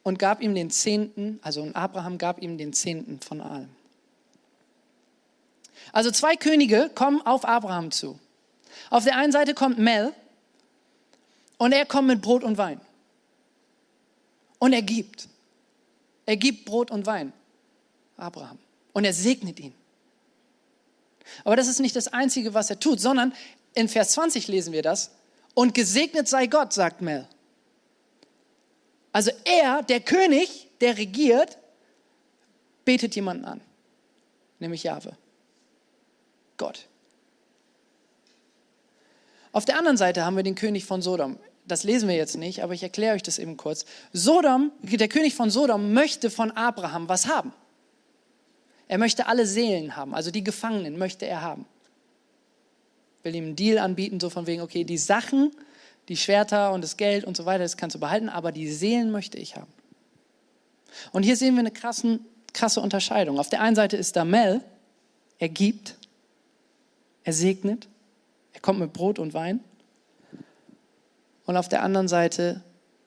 Und 0.04 0.18
gab 0.18 0.42
ihm 0.42 0.56
den 0.56 0.72
Zehnten, 0.72 1.40
also 1.44 1.70
Abraham 1.74 2.18
gab 2.18 2.42
ihm 2.42 2.58
den 2.58 2.74
Zehnten 2.74 3.20
von 3.20 3.40
allem. 3.40 3.70
Also 5.92 6.12
zwei 6.12 6.36
Könige 6.36 6.90
kommen 6.94 7.22
auf 7.22 7.46
Abraham 7.46 7.92
zu. 7.92 8.20
Auf 8.90 9.04
der 9.04 9.18
einen 9.18 9.32
Seite 9.32 9.54
kommt 9.54 9.78
Mel 9.78 10.14
und 11.58 11.72
er 11.72 11.86
kommt 11.86 12.08
mit 12.08 12.22
Brot 12.22 12.44
und 12.44 12.58
Wein. 12.58 12.82
Und 14.60 14.74
er 14.74 14.82
gibt. 14.82 15.28
Er 16.26 16.38
gibt 16.38 16.66
Brot 16.66 16.92
und 16.92 17.06
Wein. 17.06 17.34
Abraham. 18.18 18.58
Und 18.94 19.06
er 19.06 19.14
segnet 19.14 19.60
ihn. 19.60 19.74
Aber 21.44 21.56
das 21.56 21.68
ist 21.68 21.80
nicht 21.80 21.96
das 21.96 22.08
Einzige, 22.08 22.54
was 22.54 22.70
er 22.70 22.80
tut, 22.80 23.00
sondern 23.00 23.34
in 23.74 23.88
Vers 23.88 24.12
20 24.14 24.48
lesen 24.48 24.74
wir 24.74 24.82
das. 24.82 25.12
Und 25.54 25.74
gesegnet 25.74 26.28
sei 26.28 26.48
Gott, 26.48 26.74
sagt 26.74 27.02
Mel. 27.02 27.28
Also 29.12 29.32
er, 29.44 29.84
der 29.84 30.00
König, 30.00 30.70
der 30.80 30.98
regiert, 30.98 31.58
betet 32.86 33.16
jemanden 33.16 33.46
an, 33.46 33.62
nämlich 34.60 34.84
Jahwe. 34.84 35.18
Gott. 36.58 36.88
Auf 39.52 39.66
der 39.66 39.78
anderen 39.78 39.98
Seite 39.98 40.24
haben 40.24 40.36
wir 40.36 40.44
den 40.44 40.56
König 40.56 40.86
von 40.86 41.02
Sodom. 41.02 41.38
Das 41.66 41.84
lesen 41.84 42.08
wir 42.08 42.16
jetzt 42.16 42.38
nicht, 42.38 42.64
aber 42.64 42.74
ich 42.74 42.84
erkläre 42.84 43.16
euch 43.16 43.24
das 43.24 43.38
eben 43.38 43.58
kurz. 43.58 43.86
Sodom, 44.14 44.72
der 44.82 45.08
König 45.08 45.36
von 45.36 45.50
Sodom 45.50 45.94
möchte 45.94 46.30
von 46.30 46.52
Abraham 46.52 47.10
was 47.10 47.28
haben. 47.28 47.54
Er 48.88 48.98
möchte 48.98 49.28
alle 49.28 49.46
Seelen 49.46 49.96
haben, 49.96 50.14
also 50.14 50.32
die 50.32 50.44
Gefangenen 50.44 50.98
möchte 50.98 51.26
er 51.26 51.42
haben. 51.42 51.66
Will 53.24 53.36
ihm 53.36 53.46
einen 53.46 53.56
Deal 53.56 53.78
anbieten, 53.78 54.20
so 54.20 54.30
von 54.30 54.48
wegen, 54.48 54.62
okay, 54.62 54.84
die 54.84 54.98
Sachen, 54.98 55.52
die 56.12 56.18
Schwerter 56.18 56.74
und 56.74 56.84
das 56.84 56.98
Geld 56.98 57.24
und 57.24 57.38
so 57.38 57.46
weiter, 57.46 57.64
das 57.64 57.78
kannst 57.78 57.96
du 57.96 58.00
behalten, 58.02 58.28
aber 58.28 58.52
die 58.52 58.70
Seelen 58.70 59.12
möchte 59.12 59.38
ich 59.38 59.56
haben. 59.56 59.72
Und 61.14 61.24
hier 61.24 61.38
sehen 61.38 61.56
wir 61.56 61.62
eine 61.62 61.72
krassen, 61.72 62.26
krasse 62.52 62.82
Unterscheidung. 62.82 63.40
Auf 63.40 63.48
der 63.48 63.62
einen 63.62 63.78
Seite 63.78 63.96
ist 63.96 64.18
da 64.18 64.26
Mel, 64.26 64.60
er 65.40 65.48
gibt, 65.48 65.96
er 67.24 67.32
segnet, 67.32 67.88
er 68.52 68.60
kommt 68.60 68.82
mit 68.82 68.92
Brot 68.92 69.20
und 69.20 69.34
Wein. 69.34 69.62
Und 71.46 71.56
auf 71.56 71.70
der 71.70 71.82
anderen 71.82 72.10
Seite 72.10 72.62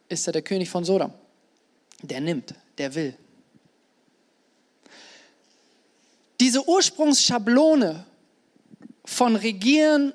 ist 0.09 0.27
er 0.27 0.33
der 0.33 0.41
König 0.41 0.71
von 0.71 0.87
Sodom. 0.87 1.13
Der 2.01 2.23
nimmt, 2.23 2.55
der 2.79 2.95
will. 2.95 3.15
Diese 6.41 6.67
Ursprungsschablone 6.67 8.07
von 9.05 9.37
Regieren 9.37 10.15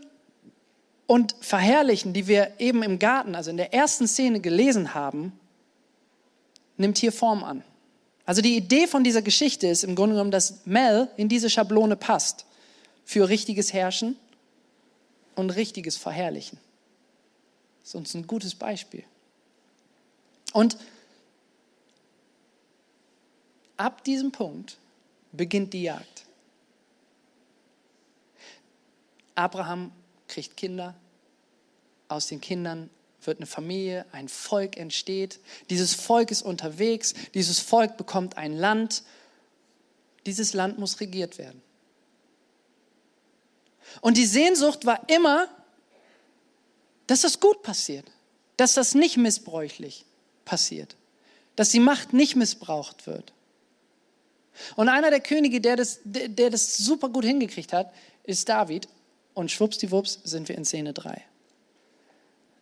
und 1.09 1.35
Verherrlichen, 1.41 2.13
die 2.13 2.27
wir 2.27 2.51
eben 2.59 2.83
im 2.83 2.99
Garten, 2.99 3.33
also 3.33 3.49
in 3.49 3.57
der 3.57 3.73
ersten 3.73 4.07
Szene 4.07 4.41
gelesen 4.41 4.93
haben, 4.93 5.33
nimmt 6.77 6.99
hier 6.99 7.11
Form 7.11 7.43
an. 7.43 7.63
Also 8.27 8.43
die 8.43 8.55
Idee 8.55 8.85
von 8.85 9.03
dieser 9.03 9.23
Geschichte 9.23 9.65
ist 9.65 9.83
im 9.83 9.95
Grunde 9.95 10.13
genommen, 10.13 10.29
dass 10.29 10.67
Mel 10.67 11.09
in 11.17 11.27
diese 11.27 11.49
Schablone 11.49 11.95
passt 11.95 12.45
für 13.05 13.27
richtiges 13.27 13.73
Herrschen 13.73 14.17
und 15.33 15.49
richtiges 15.49 15.97
Verherrlichen. 15.97 16.59
Das 17.79 17.89
ist 17.89 17.95
uns 17.95 18.13
ein 18.13 18.27
gutes 18.27 18.53
Beispiel. 18.53 19.03
Und 20.53 20.77
ab 23.77 24.03
diesem 24.03 24.31
Punkt 24.31 24.77
beginnt 25.31 25.73
die 25.73 25.81
Jagd. 25.81 26.25
Abraham 29.33 29.91
kriegt 30.29 30.55
Kinder, 30.55 30.95
aus 32.07 32.27
den 32.27 32.39
Kindern 32.39 32.89
wird 33.23 33.37
eine 33.37 33.45
Familie, 33.45 34.05
ein 34.11 34.29
Volk 34.29 34.77
entsteht. 34.77 35.39
Dieses 35.69 35.93
Volk 35.93 36.31
ist 36.31 36.41
unterwegs, 36.41 37.13
dieses 37.33 37.59
Volk 37.59 37.97
bekommt 37.97 38.37
ein 38.37 38.53
Land. 38.53 39.03
Dieses 40.25 40.53
Land 40.53 40.79
muss 40.79 40.99
regiert 40.99 41.37
werden. 41.37 41.61
Und 44.01 44.17
die 44.17 44.25
Sehnsucht 44.25 44.85
war 44.85 45.09
immer, 45.09 45.47
dass 47.07 47.21
das 47.21 47.39
gut 47.39 47.63
passiert, 47.63 48.05
dass 48.57 48.75
das 48.75 48.93
nicht 48.93 49.17
missbräuchlich 49.17 50.05
passiert, 50.45 50.95
dass 51.55 51.69
die 51.69 51.79
Macht 51.79 52.13
nicht 52.13 52.35
missbraucht 52.35 53.07
wird. 53.07 53.33
Und 54.75 54.89
einer 54.89 55.09
der 55.09 55.21
Könige, 55.21 55.61
der 55.61 55.75
das, 55.75 55.99
der 56.03 56.49
das 56.49 56.77
super 56.77 57.09
gut 57.09 57.25
hingekriegt 57.25 57.73
hat, 57.73 57.93
ist 58.23 58.47
David. 58.49 58.87
Und 59.39 59.51
schwuppsdiwupps 59.51 60.19
sind 60.25 60.49
wir 60.49 60.57
in 60.57 60.65
Szene 60.65 60.91
3. 60.91 61.23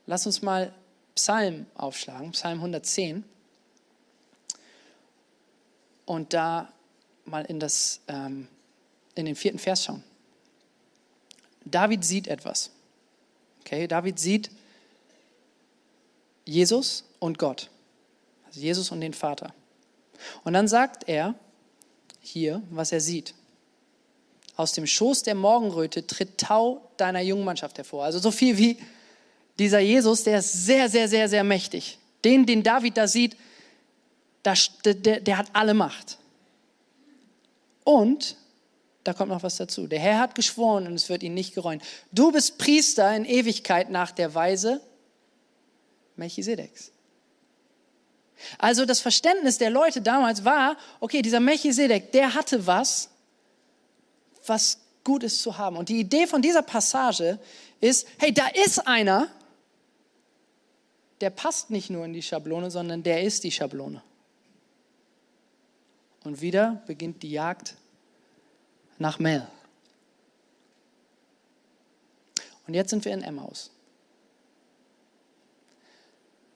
Lass 0.06 0.28
uns 0.28 0.44
mal 0.44 0.72
Psalm 1.16 1.66
aufschlagen, 1.74 2.34
Psalm 2.34 2.60
110. 2.60 3.24
Und 6.06 6.36
da 6.36 6.72
mal 7.26 7.46
in, 7.46 7.60
das, 7.60 8.02
ähm, 8.08 8.48
in 9.16 9.26
den 9.26 9.36
vierten 9.36 9.58
Vers 9.58 9.86
schauen. 9.86 10.04
David 11.66 12.06
sieht 12.06 12.28
etwas. 12.28 12.70
Okay, 13.62 13.88
David 13.88 14.20
sieht 14.20 14.52
Jesus 16.46 17.06
und 17.18 17.40
Gott. 17.40 17.72
Also 18.46 18.60
Jesus 18.60 18.92
und 18.92 19.02
den 19.02 19.16
Vater. 19.16 19.52
Und 20.44 20.54
dann 20.54 20.68
sagt 20.68 21.10
er 21.10 21.34
hier, 22.22 22.62
was 22.70 22.92
er 22.92 23.02
sieht. 23.02 23.34
Aus 24.58 24.74
dem 24.74 24.88
Schoß 24.88 25.24
der 25.24 25.36
Morgenröte 25.36 26.06
tritt 26.06 26.40
Tau 26.40 26.82
deiner 26.98 27.22
Jungmannschaft 27.22 27.78
hervor. 27.78 28.04
Also 28.04 28.20
so 28.20 28.32
viel 28.32 28.58
wie 28.58 28.78
dieser 29.60 29.80
Jesus, 29.80 30.24
der 30.24 30.40
ist 30.40 30.66
sehr, 30.66 30.90
sehr, 30.90 31.08
sehr, 31.08 31.30
sehr 31.30 31.44
mächtig. 31.44 32.00
Den, 32.26 32.46
den 32.46 32.64
David 32.64 32.98
da 32.98 33.08
sieht, 33.08 33.38
der, 34.44 34.56
der, 34.94 35.20
der 35.20 35.38
hat 35.38 35.48
alle 35.54 35.74
Macht. 35.74 36.18
Und 37.84 38.36
da 39.04 39.14
kommt 39.14 39.30
noch 39.30 39.44
was 39.44 39.58
dazu. 39.58 39.88
Der 39.88 40.00
Herr 40.00 40.20
hat 40.20 40.36
geschworen 40.36 40.88
und 40.88 40.96
es 40.96 41.08
wird 41.08 41.24
ihn 41.24 41.34
nicht 41.34 41.54
gereuen. 41.54 41.82
Du 42.12 42.32
bist 42.32 42.58
Priester 42.58 43.16
in 43.16 43.26
Ewigkeit 43.26 43.90
nach 43.90 44.12
der 44.12 44.36
Weise 44.36 44.82
Melchisedeks. 46.18 46.92
Also 48.58 48.86
das 48.86 49.00
Verständnis 49.00 49.58
der 49.58 49.70
Leute 49.70 50.02
damals 50.02 50.46
war, 50.46 50.78
okay, 51.00 51.22
dieser 51.22 51.40
Melchisedek, 51.40 52.12
der 52.12 52.34
hatte 52.34 52.68
was, 52.68 53.10
was 54.48 54.80
gut 55.04 55.24
ist 55.24 55.42
zu 55.42 55.58
haben. 55.58 55.78
Und 55.78 55.90
die 55.90 56.00
Idee 56.00 56.28
von 56.28 56.42
dieser 56.42 56.62
Passage 56.62 57.40
ist, 57.80 58.08
hey, 58.20 58.34
da 58.34 58.48
ist 58.48 58.88
einer, 58.88 59.30
der 61.22 61.30
passt 61.30 61.70
nicht 61.70 61.90
nur 61.90 62.06
in 62.06 62.14
die 62.14 62.22
Schablone, 62.22 62.70
sondern 62.70 63.04
der 63.04 63.24
ist 63.24 63.44
die 63.44 63.52
Schablone. 63.52 64.04
Und 66.24 66.42
wieder 66.42 66.84
beginnt 66.86 67.24
die 67.24 67.32
Jagd 67.32 67.76
nach 69.00 69.18
Mel. 69.18 69.48
Und 72.68 72.74
jetzt 72.74 72.90
sind 72.90 73.06
wir 73.06 73.14
in 73.14 73.22
Emmaus. 73.22 73.72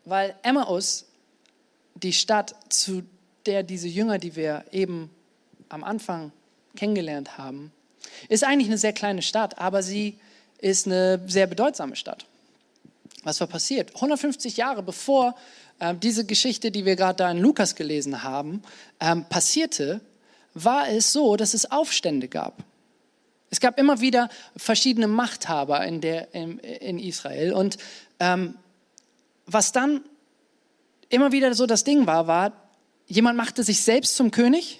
Weil 0.04 0.36
Emmaus, 0.44 1.06
die 1.96 2.12
Stadt, 2.12 2.54
zu 2.68 3.04
der 3.46 3.64
diese 3.64 3.88
Jünger, 3.88 4.18
die 4.18 4.36
wir 4.36 4.66
eben 4.72 5.10
am 5.70 5.84
Anfang 5.84 6.34
kennengelernt 6.76 7.38
haben, 7.38 7.72
ist 8.30 8.44
eigentlich 8.44 8.68
eine 8.68 8.78
sehr 8.78 8.94
kleine 8.94 9.22
Stadt, 9.22 9.58
aber 9.60 9.84
sie 9.84 10.18
ist 10.60 10.88
eine 10.88 11.20
sehr 11.28 11.48
bedeutsame 11.48 11.96
Stadt. 11.96 12.26
Was 13.24 13.40
war 13.40 13.48
passiert? 13.48 13.96
150 13.96 14.58
Jahre 14.58 14.84
bevor 14.84 15.36
äh, 15.80 15.94
diese 15.96 16.26
Geschichte, 16.26 16.72
die 16.72 16.86
wir 16.86 16.96
gerade 16.96 17.18
da 17.18 17.32
in 17.32 17.40
Lukas 17.40 17.76
gelesen 17.76 18.24
haben, 18.24 18.62
ähm, 19.00 19.26
passierte, 19.26 20.02
war 20.54 20.90
es 20.90 21.14
so, 21.14 21.36
dass 21.36 21.54
es 21.54 21.70
Aufstände 21.72 22.28
gab. 22.28 22.64
Es 23.50 23.60
gab 23.60 23.78
immer 23.78 24.00
wieder 24.00 24.30
verschiedene 24.56 25.08
Machthaber 25.08 25.86
in, 25.86 26.02
der, 26.02 26.34
in, 26.34 26.58
in 26.60 26.98
Israel. 26.98 27.54
Und 27.54 27.78
ähm, 28.20 28.56
was 29.46 29.72
dann 29.72 30.02
immer 31.10 31.32
wieder 31.32 31.54
so 31.54 31.66
das 31.66 31.84
Ding 31.84 32.08
war, 32.08 32.28
war, 32.28 32.54
jemand 33.08 33.38
machte 33.38 33.64
sich 33.64 33.82
selbst 33.82 34.16
zum 34.16 34.32
König 34.32 34.80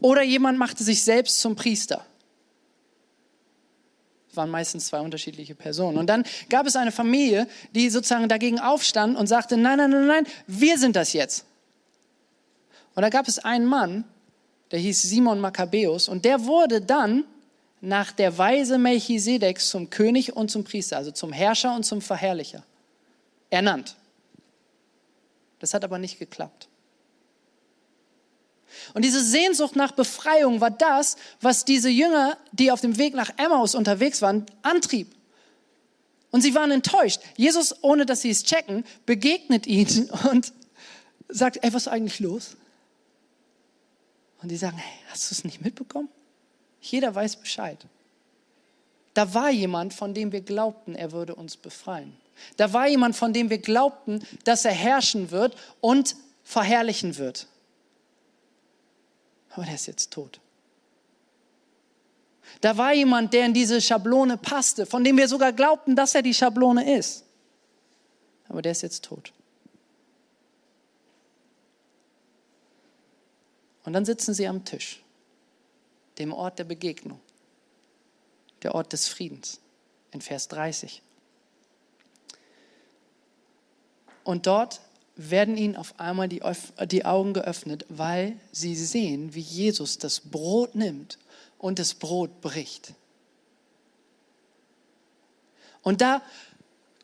oder 0.00 0.22
jemand 0.22 0.58
machte 0.58 0.84
sich 0.84 1.02
selbst 1.02 1.40
zum 1.40 1.56
Priester. 1.56 2.04
Waren 4.36 4.50
meistens 4.50 4.86
zwei 4.86 5.00
unterschiedliche 5.00 5.54
Personen. 5.54 5.98
Und 5.98 6.06
dann 6.06 6.24
gab 6.48 6.66
es 6.66 6.76
eine 6.76 6.92
Familie, 6.92 7.46
die 7.74 7.90
sozusagen 7.90 8.28
dagegen 8.28 8.58
aufstand 8.58 9.16
und 9.16 9.26
sagte, 9.26 9.56
nein, 9.56 9.78
nein, 9.78 9.90
nein, 9.90 10.06
nein, 10.06 10.26
wir 10.46 10.78
sind 10.78 10.96
das 10.96 11.12
jetzt. 11.12 11.44
Und 12.94 13.02
da 13.02 13.08
gab 13.08 13.28
es 13.28 13.38
einen 13.38 13.66
Mann, 13.66 14.04
der 14.70 14.78
hieß 14.78 15.02
Simon 15.02 15.40
Makkabäus 15.40 16.08
und 16.08 16.24
der 16.24 16.44
wurde 16.44 16.80
dann 16.80 17.24
nach 17.80 18.12
der 18.12 18.38
Weise 18.38 18.78
Melchisedeks 18.78 19.68
zum 19.68 19.90
König 19.90 20.34
und 20.34 20.50
zum 20.50 20.64
Priester, 20.64 20.96
also 20.96 21.10
zum 21.10 21.32
Herrscher 21.32 21.74
und 21.74 21.84
zum 21.84 22.00
Verherrlicher, 22.00 22.64
ernannt. 23.50 23.96
Das 25.58 25.74
hat 25.74 25.84
aber 25.84 25.98
nicht 25.98 26.18
geklappt. 26.18 26.68
Und 28.92 29.04
diese 29.04 29.22
Sehnsucht 29.22 29.76
nach 29.76 29.92
Befreiung 29.92 30.60
war 30.60 30.70
das, 30.70 31.16
was 31.40 31.64
diese 31.64 31.88
Jünger, 31.88 32.38
die 32.52 32.70
auf 32.70 32.80
dem 32.80 32.98
Weg 32.98 33.14
nach 33.14 33.30
Emmaus 33.36 33.74
unterwegs 33.74 34.22
waren, 34.22 34.46
antrieb. 34.62 35.14
Und 36.30 36.40
sie 36.40 36.54
waren 36.54 36.70
enttäuscht. 36.70 37.20
Jesus, 37.36 37.76
ohne 37.82 38.06
dass 38.06 38.22
sie 38.22 38.30
es 38.30 38.42
checken, 38.42 38.84
begegnet 39.06 39.66
ihnen 39.66 40.10
und 40.30 40.52
sagt, 41.28 41.58
ey, 41.62 41.72
was 41.72 41.82
ist 41.82 41.88
eigentlich 41.88 42.20
los? 42.20 42.56
Und 44.42 44.50
die 44.50 44.56
sagen, 44.56 44.76
hey, 44.76 44.98
hast 45.10 45.30
du 45.30 45.34
es 45.34 45.44
nicht 45.44 45.62
mitbekommen? 45.62 46.08
Jeder 46.80 47.14
weiß 47.14 47.36
Bescheid. 47.36 47.78
Da 49.14 49.32
war 49.32 49.50
jemand, 49.50 49.94
von 49.94 50.12
dem 50.12 50.32
wir 50.32 50.40
glaubten, 50.40 50.96
er 50.96 51.12
würde 51.12 51.34
uns 51.34 51.56
befreien. 51.56 52.16
Da 52.56 52.72
war 52.72 52.88
jemand, 52.88 53.16
von 53.16 53.32
dem 53.32 53.48
wir 53.48 53.58
glaubten, 53.58 54.26
dass 54.42 54.64
er 54.64 54.72
herrschen 54.72 55.30
wird 55.30 55.56
und 55.80 56.16
verherrlichen 56.42 57.16
wird. 57.16 57.46
Aber 59.54 59.64
der 59.64 59.74
ist 59.74 59.86
jetzt 59.86 60.10
tot. 60.10 60.40
Da 62.60 62.76
war 62.76 62.92
jemand, 62.92 63.32
der 63.32 63.46
in 63.46 63.54
diese 63.54 63.80
Schablone 63.80 64.36
passte, 64.36 64.84
von 64.86 65.02
dem 65.04 65.16
wir 65.16 65.28
sogar 65.28 65.52
glaubten, 65.52 65.96
dass 65.96 66.14
er 66.14 66.22
die 66.22 66.34
Schablone 66.34 66.98
ist. 66.98 67.24
Aber 68.48 68.62
der 68.62 68.72
ist 68.72 68.82
jetzt 68.82 69.04
tot. 69.04 69.32
Und 73.84 73.92
dann 73.92 74.04
sitzen 74.04 74.34
sie 74.34 74.46
am 74.46 74.64
Tisch, 74.64 75.02
dem 76.18 76.32
Ort 76.32 76.58
der 76.58 76.64
Begegnung, 76.64 77.20
der 78.62 78.74
Ort 78.74 78.92
des 78.92 79.08
Friedens, 79.08 79.60
in 80.10 80.20
Vers 80.20 80.48
30. 80.48 81.02
Und 84.24 84.46
dort 84.46 84.80
werden 85.16 85.56
ihnen 85.56 85.76
auf 85.76 85.98
einmal 85.98 86.28
die, 86.28 86.42
die 86.86 87.04
Augen 87.04 87.34
geöffnet, 87.34 87.86
weil 87.88 88.36
sie 88.52 88.74
sehen, 88.74 89.34
wie 89.34 89.40
Jesus 89.40 89.98
das 89.98 90.20
Brot 90.20 90.74
nimmt 90.74 91.18
und 91.58 91.78
das 91.78 91.94
Brot 91.94 92.40
bricht. 92.40 92.94
Und 95.82 96.00
da 96.00 96.22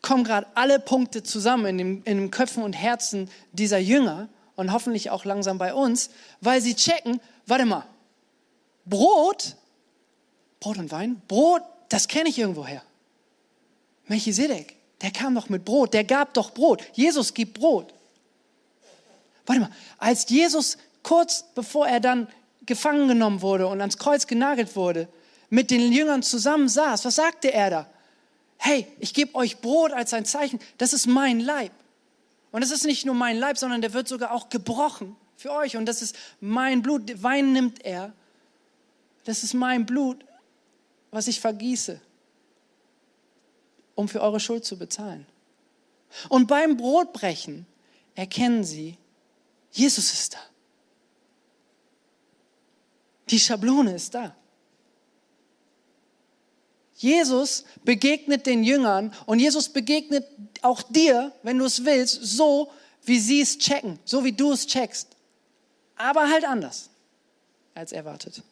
kommen 0.01 0.23
gerade 0.23 0.47
alle 0.55 0.79
Punkte 0.79 1.23
zusammen 1.23 1.65
in, 1.67 1.77
dem, 1.77 2.03
in 2.03 2.17
den 2.17 2.31
Köpfen 2.31 2.63
und 2.63 2.73
Herzen 2.73 3.29
dieser 3.53 3.77
Jünger 3.77 4.27
und 4.55 4.73
hoffentlich 4.73 5.09
auch 5.09 5.23
langsam 5.23 5.57
bei 5.57 5.73
uns, 5.73 6.09
weil 6.41 6.61
sie 6.61 6.75
checken, 6.75 7.21
warte 7.45 7.65
mal, 7.65 7.85
Brot, 8.85 9.55
Brot 10.59 10.77
und 10.77 10.91
Wein, 10.91 11.21
Brot, 11.27 11.61
das 11.89 12.07
kenne 12.07 12.29
ich 12.29 12.39
irgendwoher. 12.39 12.81
Melchisedek, 14.07 14.75
der 15.01 15.11
kam 15.11 15.35
doch 15.35 15.49
mit 15.49 15.63
Brot, 15.63 15.93
der 15.93 16.03
gab 16.03 16.33
doch 16.33 16.51
Brot. 16.51 16.83
Jesus 16.93 17.33
gibt 17.33 17.53
Brot. 17.53 17.93
Warte 19.45 19.61
mal, 19.61 19.71
als 19.97 20.29
Jesus 20.29 20.77
kurz 21.03 21.45
bevor 21.55 21.87
er 21.87 21.99
dann 21.99 22.27
gefangen 22.65 23.07
genommen 23.07 23.41
wurde 23.41 23.67
und 23.67 23.81
ans 23.81 23.97
Kreuz 23.97 24.27
genagelt 24.27 24.75
wurde, 24.75 25.07
mit 25.49 25.71
den 25.71 25.91
Jüngern 25.91 26.23
zusammen 26.23 26.69
saß, 26.69 27.05
was 27.05 27.15
sagte 27.15 27.53
er 27.53 27.69
da? 27.69 27.89
Hey, 28.57 28.87
ich 28.99 29.13
gebe 29.13 29.35
euch 29.35 29.59
Brot 29.59 29.91
als 29.91 30.13
ein 30.13 30.25
Zeichen, 30.25 30.59
das 30.77 30.93
ist 30.93 31.07
mein 31.07 31.39
Leib. 31.39 31.71
Und 32.51 32.63
es 32.63 32.71
ist 32.71 32.85
nicht 32.85 33.05
nur 33.05 33.15
mein 33.15 33.37
Leib, 33.37 33.57
sondern 33.57 33.81
der 33.81 33.93
wird 33.93 34.07
sogar 34.07 34.31
auch 34.31 34.49
gebrochen 34.49 35.15
für 35.35 35.51
euch 35.51 35.77
und 35.77 35.85
das 35.85 36.01
ist 36.01 36.15
mein 36.39 36.81
Blut. 36.81 37.23
Wein 37.23 37.53
nimmt 37.53 37.83
er. 37.83 38.13
Das 39.25 39.43
ist 39.43 39.53
mein 39.53 39.85
Blut, 39.85 40.23
was 41.11 41.27
ich 41.27 41.39
vergieße, 41.39 41.99
um 43.95 44.07
für 44.07 44.21
eure 44.21 44.39
Schuld 44.39 44.65
zu 44.65 44.77
bezahlen. 44.77 45.25
Und 46.29 46.47
beim 46.47 46.77
Brotbrechen 46.77 47.65
erkennen 48.15 48.63
sie, 48.63 48.97
Jesus 49.71 50.13
ist 50.13 50.33
da. 50.33 50.39
Die 53.29 53.39
Schablone 53.39 53.95
ist 53.95 54.13
da. 54.13 54.35
Jesus 56.95 57.65
begegnet 57.83 58.45
den 58.45 58.63
Jüngern 58.63 59.13
und 59.25 59.39
Jesus 59.39 59.69
begegnet 59.69 60.27
auch 60.61 60.83
dir, 60.83 61.31
wenn 61.41 61.57
du 61.57 61.65
es 61.65 61.83
willst, 61.83 62.21
so, 62.21 62.71
wie 63.03 63.19
sie 63.19 63.41
es 63.41 63.57
checken, 63.57 63.97
so 64.05 64.23
wie 64.23 64.33
du 64.33 64.51
es 64.51 64.67
checkst. 64.67 65.07
Aber 65.95 66.29
halt 66.29 66.45
anders 66.45 66.89
als 67.73 67.91
erwartet. 67.91 68.43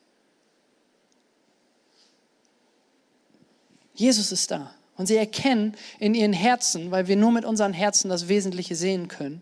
Jesus 3.94 4.32
ist 4.32 4.50
da. 4.50 4.74
Und 4.98 5.06
sie 5.06 5.18
erkennen 5.18 5.76
in 6.00 6.16
ihren 6.16 6.34
Herzen, 6.34 6.90
weil 6.90 7.08
wir 7.08 7.16
nur 7.16 7.32
mit 7.32 7.46
unseren 7.46 7.74
Herzen 7.74 8.10
das 8.10 8.28
Wesentliche 8.28 8.76
sehen 8.76 9.08
können. 9.08 9.42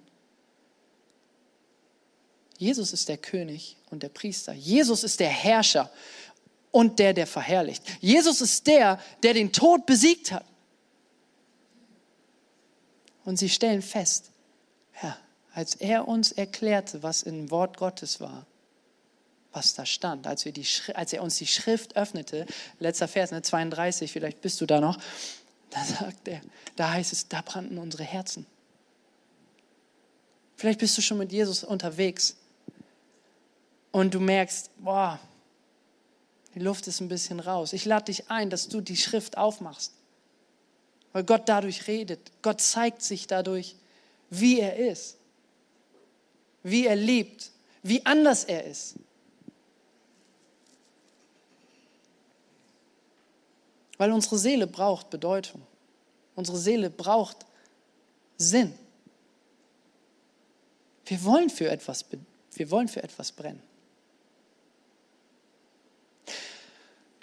Jesus 2.57 2.91
ist 2.91 3.07
der 3.07 3.17
König 3.17 3.77
und 3.89 4.03
der 4.03 4.09
Priester. 4.09 4.53
Jesus 4.53 5.03
ist 5.03 5.19
der 5.19 5.29
Herrscher 5.29 5.89
und 6.71 6.99
der, 6.99 7.13
der 7.13 7.27
verherrlicht. 7.27 7.83
Jesus 8.01 8.41
ist 8.41 8.67
der, 8.67 8.99
der 9.23 9.33
den 9.33 9.53
Tod 9.53 9.85
besiegt 9.85 10.31
hat. 10.31 10.45
Und 13.23 13.37
sie 13.37 13.49
stellen 13.49 13.81
fest, 13.81 14.31
ja, 15.01 15.17
als 15.53 15.75
er 15.75 16.07
uns 16.07 16.31
erklärte, 16.31 17.03
was 17.03 17.23
im 17.23 17.51
Wort 17.51 17.77
Gottes 17.77 18.21
war, 18.21 18.45
was 19.51 19.73
da 19.73 19.85
stand, 19.85 20.27
als, 20.27 20.45
wir 20.45 20.51
die, 20.51 20.65
als 20.93 21.13
er 21.13 21.23
uns 21.23 21.37
die 21.37 21.47
Schrift 21.47 21.95
öffnete, 21.95 22.45
letzter 22.79 23.07
Vers, 23.07 23.31
ne, 23.31 23.41
32, 23.41 24.11
vielleicht 24.11 24.41
bist 24.41 24.61
du 24.61 24.65
da 24.65 24.79
noch, 24.79 24.97
da 25.69 25.83
sagt 25.83 26.27
er, 26.27 26.41
da 26.75 26.93
heißt 26.93 27.11
es, 27.11 27.27
da 27.27 27.41
brannten 27.41 27.77
unsere 27.77 28.03
Herzen. 28.03 28.45
Vielleicht 30.55 30.79
bist 30.79 30.97
du 30.97 31.01
schon 31.01 31.17
mit 31.17 31.31
Jesus 31.31 31.63
unterwegs 31.63 32.36
und 33.97 34.13
du 34.13 34.19
merkst, 34.19 34.69
boah, 34.77 35.19
die 36.53 36.59
Luft 36.59 36.85
ist 36.85 37.01
ein 37.01 37.07
bisschen 37.07 37.39
raus. 37.39 37.73
Ich 37.73 37.83
lade 37.83 38.05
dich 38.05 38.29
ein, 38.29 38.51
dass 38.51 38.67
du 38.67 38.79
die 38.79 38.95
Schrift 38.95 39.39
aufmachst, 39.39 39.91
weil 41.13 41.23
Gott 41.23 41.49
dadurch 41.49 41.87
redet. 41.87 42.31
Gott 42.43 42.61
zeigt 42.61 43.01
sich 43.01 43.25
dadurch, 43.25 43.75
wie 44.29 44.59
er 44.59 44.75
ist, 44.75 45.17
wie 46.61 46.85
er 46.85 46.95
liebt, 46.95 47.49
wie 47.81 48.05
anders 48.05 48.43
er 48.43 48.65
ist. 48.65 48.97
Weil 53.97 54.11
unsere 54.11 54.37
Seele 54.37 54.67
braucht 54.67 55.09
Bedeutung. 55.09 55.63
Unsere 56.35 56.59
Seele 56.59 56.91
braucht 56.91 57.47
Sinn. 58.37 58.77
Wir 61.03 61.23
wollen 61.23 61.49
für 61.49 61.67
etwas, 61.67 62.05
wir 62.53 62.69
wollen 62.69 62.89
für 62.89 63.01
etwas 63.01 63.31
brennen. 63.31 63.66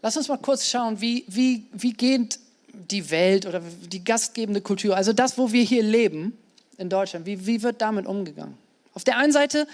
Lass 0.04 0.18
uns 0.18 0.28
mal 0.28 0.36
kurz 0.36 0.68
schauen, 0.68 1.00
wie, 1.00 1.24
wie, 1.28 1.64
wie 1.72 1.94
geht 1.94 2.38
die 2.74 3.10
Welt 3.10 3.46
oder 3.46 3.62
die 3.90 4.04
gastgebende 4.04 4.60
Kultur, 4.60 4.94
also 4.94 5.14
das, 5.14 5.38
wo 5.38 5.50
wir 5.50 5.62
hier 5.62 5.82
leben 5.82 6.36
in 6.76 6.90
Deutschland, 6.90 7.24
wie, 7.24 7.46
wie 7.46 7.62
wird 7.62 7.80
damit 7.80 8.04
umgegangen? 8.04 8.58
Auf 8.92 9.04
der 9.04 9.16
einen 9.16 9.32
Seite 9.32 9.66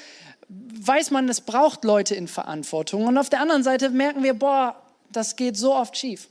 weiß 0.49 1.11
man, 1.11 1.29
es 1.29 1.41
braucht 1.41 1.83
Leute 1.83 2.15
in 2.15 2.29
Verantwortung 2.29 3.09
und 3.09 3.19
auf 3.19 3.29
der 3.29 3.41
anderen 3.41 3.65
Seite 3.65 3.91
merken 3.91 4.23
wir, 4.23 4.35
boah, 4.35 4.81
das 5.11 5.35
geht 5.35 5.57
so 5.57 5.75
oft 5.75 5.97
schief. 5.97 6.29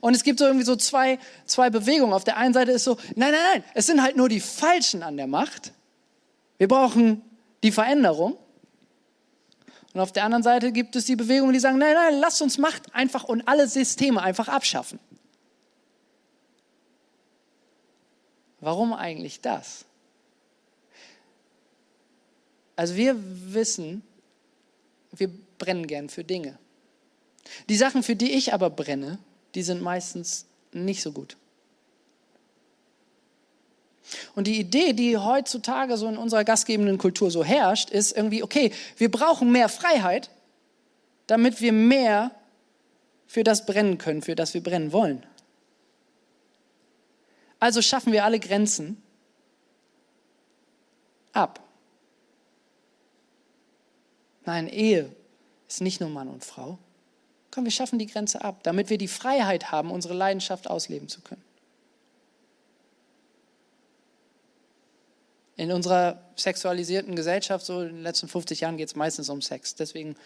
Und 0.00 0.16
es 0.16 0.24
gibt 0.24 0.40
so 0.40 0.46
irgendwie 0.46 0.66
so 0.66 0.74
zwei, 0.74 1.20
zwei 1.46 1.70
Bewegungen. 1.70 2.14
Auf 2.14 2.24
der 2.24 2.36
einen 2.36 2.52
Seite 2.52 2.72
ist 2.72 2.82
so, 2.82 2.96
nein, 3.14 3.30
nein, 3.30 3.42
nein, 3.52 3.64
es 3.74 3.86
sind 3.86 4.02
halt 4.02 4.16
nur 4.16 4.28
die 4.28 4.40
Falschen 4.40 5.04
an 5.04 5.16
der 5.16 5.28
Macht. 5.28 5.70
Wir 6.58 6.66
brauchen 6.66 7.22
die 7.62 7.70
Veränderung. 7.70 8.36
Und 9.94 10.00
auf 10.00 10.12
der 10.12 10.24
anderen 10.24 10.42
Seite 10.42 10.72
gibt 10.72 10.96
es 10.96 11.04
die 11.04 11.14
Bewegungen, 11.14 11.52
die 11.52 11.60
sagen, 11.60 11.78
nein, 11.78 11.94
nein, 11.94 12.18
lasst 12.18 12.42
uns 12.42 12.58
Macht 12.58 12.92
einfach 12.94 13.24
und 13.24 13.46
alle 13.46 13.68
Systeme 13.68 14.20
einfach 14.20 14.48
abschaffen. 14.48 14.98
Warum 18.60 18.92
eigentlich 18.92 19.40
das? 19.40 19.84
Also 22.74 22.96
wir 22.96 23.14
wissen, 23.54 24.02
wir 25.12 25.30
brennen 25.58 25.86
gern 25.86 26.08
für 26.08 26.24
Dinge. 26.24 26.58
Die 27.68 27.76
Sachen, 27.76 28.02
für 28.02 28.16
die 28.16 28.32
ich 28.32 28.52
aber 28.52 28.70
brenne, 28.70 29.18
die 29.54 29.62
sind 29.62 29.80
meistens 29.80 30.46
nicht 30.72 31.02
so 31.02 31.12
gut. 31.12 31.36
Und 34.34 34.46
die 34.46 34.58
Idee, 34.58 34.92
die 34.92 35.16
heutzutage 35.16 35.96
so 35.96 36.08
in 36.08 36.16
unserer 36.16 36.44
gastgebenden 36.44 36.98
Kultur 36.98 37.30
so 37.30 37.44
herrscht, 37.44 37.90
ist 37.90 38.16
irgendwie, 38.16 38.42
okay, 38.42 38.72
wir 38.96 39.10
brauchen 39.10 39.52
mehr 39.52 39.68
Freiheit, 39.68 40.30
damit 41.26 41.60
wir 41.60 41.72
mehr 41.72 42.32
für 43.26 43.44
das 43.44 43.64
brennen 43.66 43.98
können, 43.98 44.22
für 44.22 44.34
das 44.34 44.54
wir 44.54 44.62
brennen 44.62 44.92
wollen. 44.92 45.24
Also 47.60 47.80
schaffen 47.80 48.12
wir 48.12 48.24
alle 48.24 48.40
Grenzen 48.40 49.02
ab. 51.32 51.60
Nein, 54.44 54.68
Ehe 54.68 55.10
ist 55.68 55.80
nicht 55.80 56.00
nur 56.00 56.10
Mann 56.10 56.28
und 56.28 56.44
Frau. 56.44 56.78
Komm, 57.50 57.64
wir 57.64 57.70
schaffen 57.70 57.98
die 57.98 58.06
Grenze 58.06 58.42
ab, 58.42 58.62
damit 58.64 58.90
wir 58.90 58.98
die 58.98 59.08
Freiheit 59.08 59.70
haben, 59.70 59.90
unsere 59.90 60.12
Leidenschaft 60.12 60.68
ausleben 60.68 61.08
zu 61.08 61.20
können. 61.20 61.42
In 65.56 65.70
unserer 65.70 66.20
sexualisierten 66.36 67.14
Gesellschaft, 67.14 67.64
so 67.64 67.82
in 67.82 67.88
den 67.88 68.02
letzten 68.02 68.28
50 68.28 68.60
Jahren, 68.60 68.76
geht 68.76 68.88
es 68.88 68.96
meistens 68.96 69.28
um 69.28 69.40
Sex. 69.40 69.74
Deswegen 69.74 70.16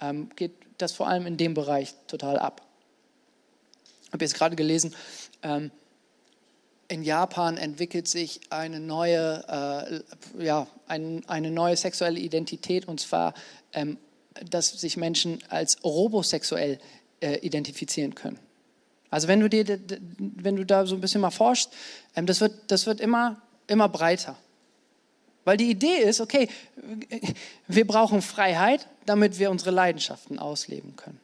ähm, 0.00 0.30
geht 0.34 0.52
das 0.78 0.92
vor 0.92 1.08
allem 1.08 1.26
in 1.26 1.36
dem 1.36 1.54
Bereich 1.54 1.94
total 2.06 2.38
ab. 2.38 2.62
Ich 4.06 4.12
habe 4.12 4.24
jetzt 4.24 4.34
gerade 4.34 4.56
gelesen, 4.56 4.94
ähm, 5.42 5.70
in 6.88 7.02
Japan 7.02 7.56
entwickelt 7.56 8.08
sich 8.08 8.40
eine 8.50 8.78
neue, 8.78 10.02
äh, 10.38 10.44
ja, 10.44 10.66
ein, 10.86 11.22
eine 11.28 11.50
neue 11.50 11.76
sexuelle 11.76 12.20
Identität 12.20 12.86
und 12.86 13.00
zwar 13.00 13.34
ähm, 13.72 13.98
dass 14.50 14.70
sich 14.70 14.96
Menschen 14.96 15.38
als 15.48 15.82
robosexuell 15.84 16.78
äh, 17.20 17.38
identifizieren 17.38 18.14
können. 18.14 18.38
Also 19.10 19.28
wenn 19.28 19.40
du, 19.40 19.48
dir, 19.48 19.64
wenn 20.18 20.56
du 20.56 20.66
da 20.66 20.86
so 20.86 20.96
ein 20.96 21.00
bisschen 21.00 21.20
mal 21.20 21.30
forschst, 21.30 21.72
ähm, 22.16 22.26
das, 22.26 22.40
wird, 22.40 22.52
das 22.68 22.86
wird 22.86 23.00
immer, 23.00 23.40
immer 23.68 23.88
breiter. 23.88 24.36
Weil 25.44 25.56
die 25.56 25.70
Idee 25.70 25.98
ist, 25.98 26.20
okay, 26.20 26.48
wir 27.68 27.86
brauchen 27.86 28.22
Freiheit, 28.22 28.88
damit 29.04 29.38
wir 29.38 29.50
unsere 29.50 29.70
Leidenschaften 29.70 30.38
ausleben 30.38 30.96
können. 30.96 31.20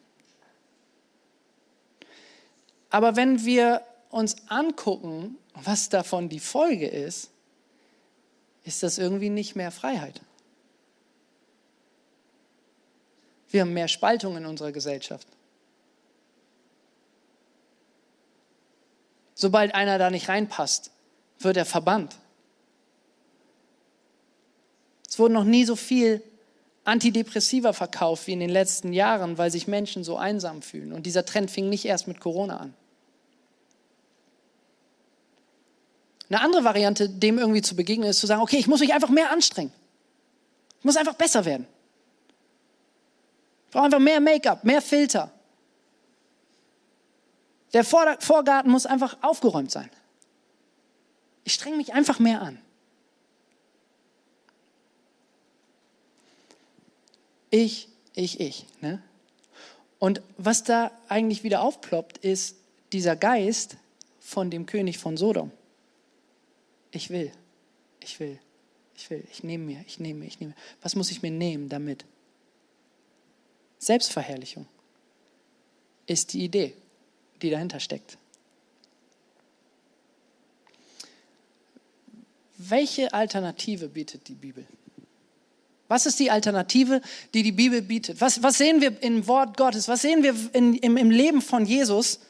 Aber 2.90 3.16
wenn 3.16 3.44
wir 3.44 3.82
uns 4.10 4.36
angucken, 4.48 5.38
was 5.54 5.88
davon 5.88 6.28
die 6.28 6.40
Folge 6.40 6.86
ist, 6.86 7.30
ist 8.64 8.82
das 8.82 8.98
irgendwie 8.98 9.30
nicht 9.30 9.56
mehr 9.56 9.70
Freiheit. 9.70 10.20
Wir 13.48 13.62
haben 13.62 13.72
mehr 13.72 13.88
Spaltung 13.88 14.36
in 14.36 14.46
unserer 14.46 14.72
Gesellschaft. 14.72 15.26
Sobald 19.34 19.74
einer 19.74 19.98
da 19.98 20.10
nicht 20.10 20.28
reinpasst, 20.28 20.90
wird 21.38 21.56
er 21.56 21.64
verbannt. 21.64 22.19
Es 25.10 25.18
wurde 25.18 25.34
noch 25.34 25.44
nie 25.44 25.64
so 25.64 25.74
viel 25.74 26.22
Antidepressiva 26.84 27.72
verkauft 27.72 28.28
wie 28.28 28.32
in 28.32 28.40
den 28.40 28.48
letzten 28.48 28.92
Jahren, 28.92 29.36
weil 29.36 29.50
sich 29.50 29.66
Menschen 29.66 30.04
so 30.04 30.16
einsam 30.16 30.62
fühlen. 30.62 30.92
Und 30.92 31.04
dieser 31.04 31.26
Trend 31.26 31.50
fing 31.50 31.68
nicht 31.68 31.84
erst 31.84 32.06
mit 32.06 32.20
Corona 32.20 32.58
an. 32.58 32.74
Eine 36.30 36.40
andere 36.42 36.62
Variante, 36.62 37.08
dem 37.08 37.38
irgendwie 37.38 37.60
zu 37.60 37.74
begegnen, 37.74 38.08
ist 38.08 38.20
zu 38.20 38.28
sagen, 38.28 38.40
okay, 38.40 38.56
ich 38.56 38.68
muss 38.68 38.78
mich 38.78 38.94
einfach 38.94 39.08
mehr 39.08 39.32
anstrengen. 39.32 39.72
Ich 40.78 40.84
muss 40.84 40.96
einfach 40.96 41.14
besser 41.14 41.44
werden. 41.44 41.66
Ich 43.66 43.72
brauche 43.72 43.84
einfach 43.84 43.98
mehr 43.98 44.20
Make-up, 44.20 44.64
mehr 44.64 44.80
Filter. 44.80 45.32
Der 47.72 47.84
Vorgarten 47.84 48.70
muss 48.70 48.86
einfach 48.86 49.18
aufgeräumt 49.22 49.72
sein. 49.72 49.90
Ich 51.42 51.54
strenge 51.54 51.76
mich 51.76 51.92
einfach 51.92 52.20
mehr 52.20 52.42
an. 52.42 52.60
Ich, 57.50 57.88
ich, 58.14 58.40
ich. 58.40 58.66
Ne? 58.80 59.02
Und 59.98 60.22
was 60.36 60.64
da 60.64 60.90
eigentlich 61.08 61.42
wieder 61.42 61.62
aufploppt, 61.62 62.18
ist 62.18 62.56
dieser 62.92 63.16
Geist 63.16 63.76
von 64.20 64.50
dem 64.50 64.66
König 64.66 64.98
von 64.98 65.16
Sodom. 65.16 65.50
Ich 66.92 67.10
will, 67.10 67.32
ich 68.00 68.18
will, 68.20 68.38
Ich 69.00 69.08
will, 69.08 69.24
ich 69.32 69.42
nehme 69.42 69.64
mir, 69.64 69.84
ich 69.86 69.98
nehme 69.98 70.20
mir, 70.20 70.26
ich 70.26 70.40
nehme. 70.40 70.54
Was 70.82 70.94
muss 70.94 71.10
ich 71.10 71.22
mir 71.22 71.30
nehmen 71.30 71.70
damit? 71.70 72.04
Selbstverherrlichung 73.78 74.66
ist 76.06 76.34
die 76.34 76.44
Idee, 76.44 76.74
die 77.40 77.48
dahinter 77.48 77.80
steckt. 77.80 78.18
Welche 82.58 83.14
Alternative 83.14 83.88
bietet 83.88 84.28
die 84.28 84.34
Bibel? 84.34 84.66
Was 85.90 86.06
ist 86.06 86.20
die 86.20 86.30
Alternative, 86.30 87.00
die 87.34 87.42
die 87.42 87.50
Bibel 87.50 87.82
bietet? 87.82 88.20
Was, 88.20 88.44
was 88.44 88.58
sehen 88.58 88.80
wir 88.80 89.02
im 89.02 89.26
Wort 89.26 89.56
Gottes? 89.56 89.88
Was 89.88 90.02
sehen 90.02 90.22
wir 90.22 90.36
in, 90.52 90.74
im, 90.74 90.96
im 90.96 91.10
Leben 91.10 91.42
von 91.42 91.66
Jesus, 91.66 92.20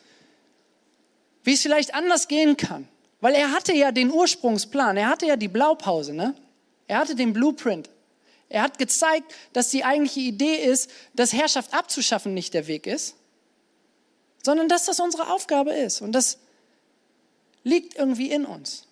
wie 1.44 1.52
es 1.52 1.60
vielleicht 1.60 1.92
anders 1.92 2.26
gehen 2.26 2.56
kann? 2.56 2.88
Weil 3.20 3.34
er 3.34 3.52
hatte 3.52 3.74
ja 3.74 3.92
den 3.92 4.10
Ursprungsplan, 4.10 4.96
er 4.96 5.10
hatte 5.10 5.26
ja 5.26 5.36
die 5.36 5.48
Blaupause, 5.48 6.14
ne? 6.14 6.34
er 6.86 7.00
hatte 7.00 7.14
den 7.14 7.34
Blueprint. 7.34 7.90
Er 8.48 8.62
hat 8.62 8.78
gezeigt, 8.78 9.30
dass 9.52 9.68
die 9.68 9.84
eigentliche 9.84 10.20
Idee 10.20 10.56
ist, 10.64 10.90
dass 11.12 11.34
Herrschaft 11.34 11.74
abzuschaffen 11.74 12.32
nicht 12.32 12.54
der 12.54 12.66
Weg 12.66 12.86
ist, 12.86 13.14
sondern 14.42 14.68
dass 14.68 14.86
das 14.86 15.00
unsere 15.00 15.30
Aufgabe 15.30 15.74
ist. 15.74 16.00
Und 16.00 16.12
das 16.12 16.38
liegt 17.62 17.96
irgendwie 17.96 18.30
in 18.30 18.46
uns. 18.46 18.86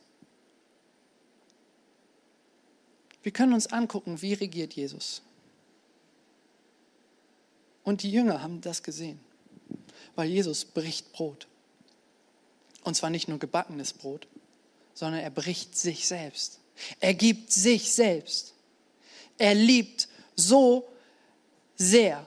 Wir 3.22 3.33
können 3.33 3.52
uns 3.52 3.66
angucken, 3.66 4.22
wie 4.22 4.35
regiert 4.35 4.74
Jesus. 4.74 5.22
Und 7.85 8.02
die 8.02 8.11
Jünger 8.11 8.42
haben 8.42 8.61
das 8.61 8.83
gesehen, 8.83 9.18
weil 10.14 10.28
Jesus 10.28 10.64
bricht 10.64 11.12
Brot. 11.12 11.46
Und 12.85 12.94
zwar 12.94 13.11
nicht 13.11 13.28
nur 13.28 13.38
gebackenes 13.38 13.92
Brot, 13.92 14.26
sondern 14.94 15.20
er 15.20 15.31
bricht 15.31 15.76
sich 15.76 16.07
selbst. 16.07 16.61
Er 17.00 17.14
gibt 17.14 17.52
sich 17.52 17.92
selbst. 17.92 18.54
Er 19.37 19.54
liebt 19.54 20.09
so 20.37 20.88
sehr, 21.76 22.26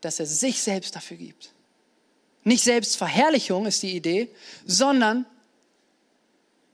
dass 0.00 0.20
er 0.20 0.26
sich 0.26 0.60
selbst 0.62 0.94
dafür 0.94 1.16
gibt. 1.16 1.52
Nicht 2.44 2.64
Selbstverherrlichung 2.64 3.66
ist 3.66 3.82
die 3.82 3.96
Idee, 3.96 4.28
sondern 4.66 5.26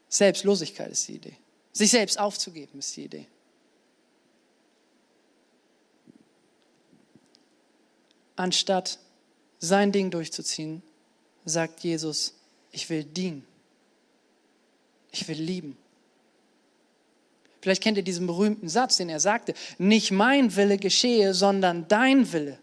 Selbstlosigkeit 0.08 0.90
ist 0.90 1.06
die 1.08 1.16
Idee. 1.16 1.36
Sich 1.72 1.90
selbst 1.90 2.18
aufzugeben 2.18 2.78
ist 2.78 2.96
die 2.96 3.04
Idee. 3.04 3.26
Anstatt 8.38 8.98
sein 9.58 9.92
Ding 9.92 10.10
durchzuziehen, 10.10 10.82
sagt 11.44 11.80
Jesus, 11.80 12.34
ich 12.70 12.88
will 12.90 13.04
dienen. 13.04 13.46
Ich 15.10 15.26
will 15.26 15.40
lieben. 15.40 15.76
Vielleicht 17.60 17.82
kennt 17.82 17.96
ihr 17.96 18.04
diesen 18.04 18.26
berühmten 18.26 18.68
Satz, 18.68 18.98
den 18.98 19.08
er 19.08 19.20
sagte, 19.20 19.54
nicht 19.78 20.10
mein 20.10 20.54
Wille 20.54 20.76
geschehe, 20.76 21.34
sondern 21.34 21.88
dein 21.88 22.32
Wille. 22.32 22.58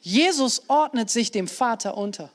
Jesus 0.00 0.62
ordnet 0.68 1.10
sich 1.10 1.30
dem 1.30 1.48
Vater 1.48 1.96
unter. 1.96 2.30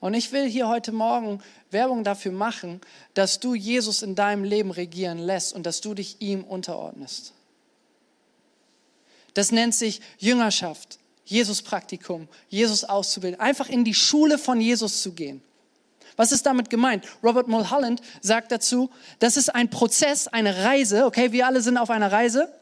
Und 0.00 0.14
ich 0.14 0.32
will 0.32 0.48
hier 0.48 0.68
heute 0.68 0.92
Morgen 0.92 1.42
Werbung 1.70 2.04
dafür 2.04 2.32
machen, 2.32 2.80
dass 3.14 3.40
du 3.40 3.54
Jesus 3.54 4.02
in 4.02 4.14
deinem 4.14 4.44
Leben 4.44 4.70
regieren 4.70 5.18
lässt 5.18 5.54
und 5.54 5.64
dass 5.64 5.80
du 5.80 5.94
dich 5.94 6.20
ihm 6.20 6.44
unterordnest. 6.44 7.34
Das 9.34 9.52
nennt 9.52 9.74
sich 9.74 10.00
Jüngerschaft, 10.18 10.98
Jesus-Praktikum, 11.24 12.28
Jesus 12.48 12.84
auszubilden. 12.84 13.40
Einfach 13.40 13.68
in 13.68 13.84
die 13.84 13.94
Schule 13.94 14.38
von 14.38 14.60
Jesus 14.60 15.02
zu 15.02 15.12
gehen. 15.12 15.42
Was 16.16 16.32
ist 16.32 16.44
damit 16.44 16.68
gemeint? 16.70 17.06
Robert 17.22 17.48
Mulholland 17.48 18.02
sagt 18.20 18.52
dazu, 18.52 18.90
das 19.20 19.36
ist 19.36 19.54
ein 19.54 19.70
Prozess, 19.70 20.28
eine 20.28 20.64
Reise, 20.64 21.06
okay, 21.06 21.32
wir 21.32 21.46
alle 21.46 21.62
sind 21.62 21.78
auf 21.78 21.90
einer 21.90 22.12
Reise 22.12 22.52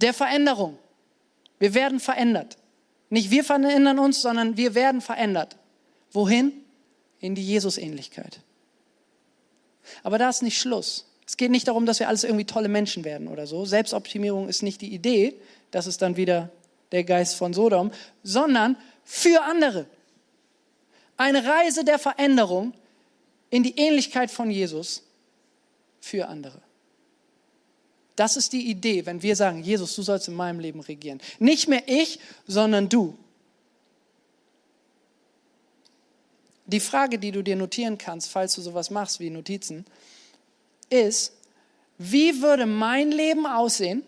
der 0.00 0.12
Veränderung. 0.12 0.78
Wir 1.58 1.74
werden 1.74 2.00
verändert. 2.00 2.58
Nicht 3.08 3.30
wir 3.30 3.44
verändern 3.44 3.98
uns, 3.98 4.22
sondern 4.22 4.56
wir 4.56 4.74
werden 4.74 5.00
verändert. 5.00 5.56
Wohin? 6.12 6.52
In 7.20 7.34
die 7.34 7.44
Jesus-Ähnlichkeit. 7.44 8.40
Aber 10.02 10.18
da 10.18 10.28
ist 10.28 10.42
nicht 10.42 10.58
Schluss. 10.58 11.06
Es 11.26 11.36
geht 11.36 11.50
nicht 11.50 11.68
darum, 11.68 11.86
dass 11.86 12.00
wir 12.00 12.08
alles 12.08 12.24
irgendwie 12.24 12.44
tolle 12.44 12.68
Menschen 12.68 13.04
werden 13.04 13.28
oder 13.28 13.46
so. 13.46 13.64
Selbstoptimierung 13.64 14.48
ist 14.48 14.62
nicht 14.62 14.80
die 14.80 14.92
Idee, 14.92 15.40
das 15.70 15.86
ist 15.86 16.02
dann 16.02 16.16
wieder 16.16 16.50
der 16.92 17.04
Geist 17.04 17.36
von 17.36 17.54
Sodom, 17.54 17.92
sondern 18.22 18.76
für 19.04 19.42
andere. 19.42 19.86
Eine 21.16 21.44
Reise 21.44 21.84
der 21.84 21.98
Veränderung 21.98 22.72
in 23.50 23.62
die 23.62 23.76
Ähnlichkeit 23.76 24.30
von 24.30 24.50
Jesus 24.50 25.02
für 26.00 26.28
andere. 26.28 26.60
Das 28.16 28.36
ist 28.36 28.52
die 28.52 28.68
Idee, 28.68 29.06
wenn 29.06 29.22
wir 29.22 29.36
sagen, 29.36 29.62
Jesus, 29.62 29.94
du 29.94 30.02
sollst 30.02 30.28
in 30.28 30.34
meinem 30.34 30.60
Leben 30.60 30.80
regieren. 30.80 31.20
Nicht 31.38 31.68
mehr 31.68 31.82
ich, 31.86 32.18
sondern 32.46 32.88
du. 32.88 33.16
Die 36.66 36.80
Frage, 36.80 37.18
die 37.18 37.32
du 37.32 37.42
dir 37.42 37.56
notieren 37.56 37.98
kannst, 37.98 38.30
falls 38.30 38.54
du 38.54 38.62
sowas 38.62 38.90
machst 38.90 39.20
wie 39.20 39.30
Notizen, 39.30 39.86
ist, 40.88 41.32
wie 41.98 42.42
würde 42.42 42.66
mein 42.66 43.10
Leben 43.10 43.46
aussehen, 43.46 44.02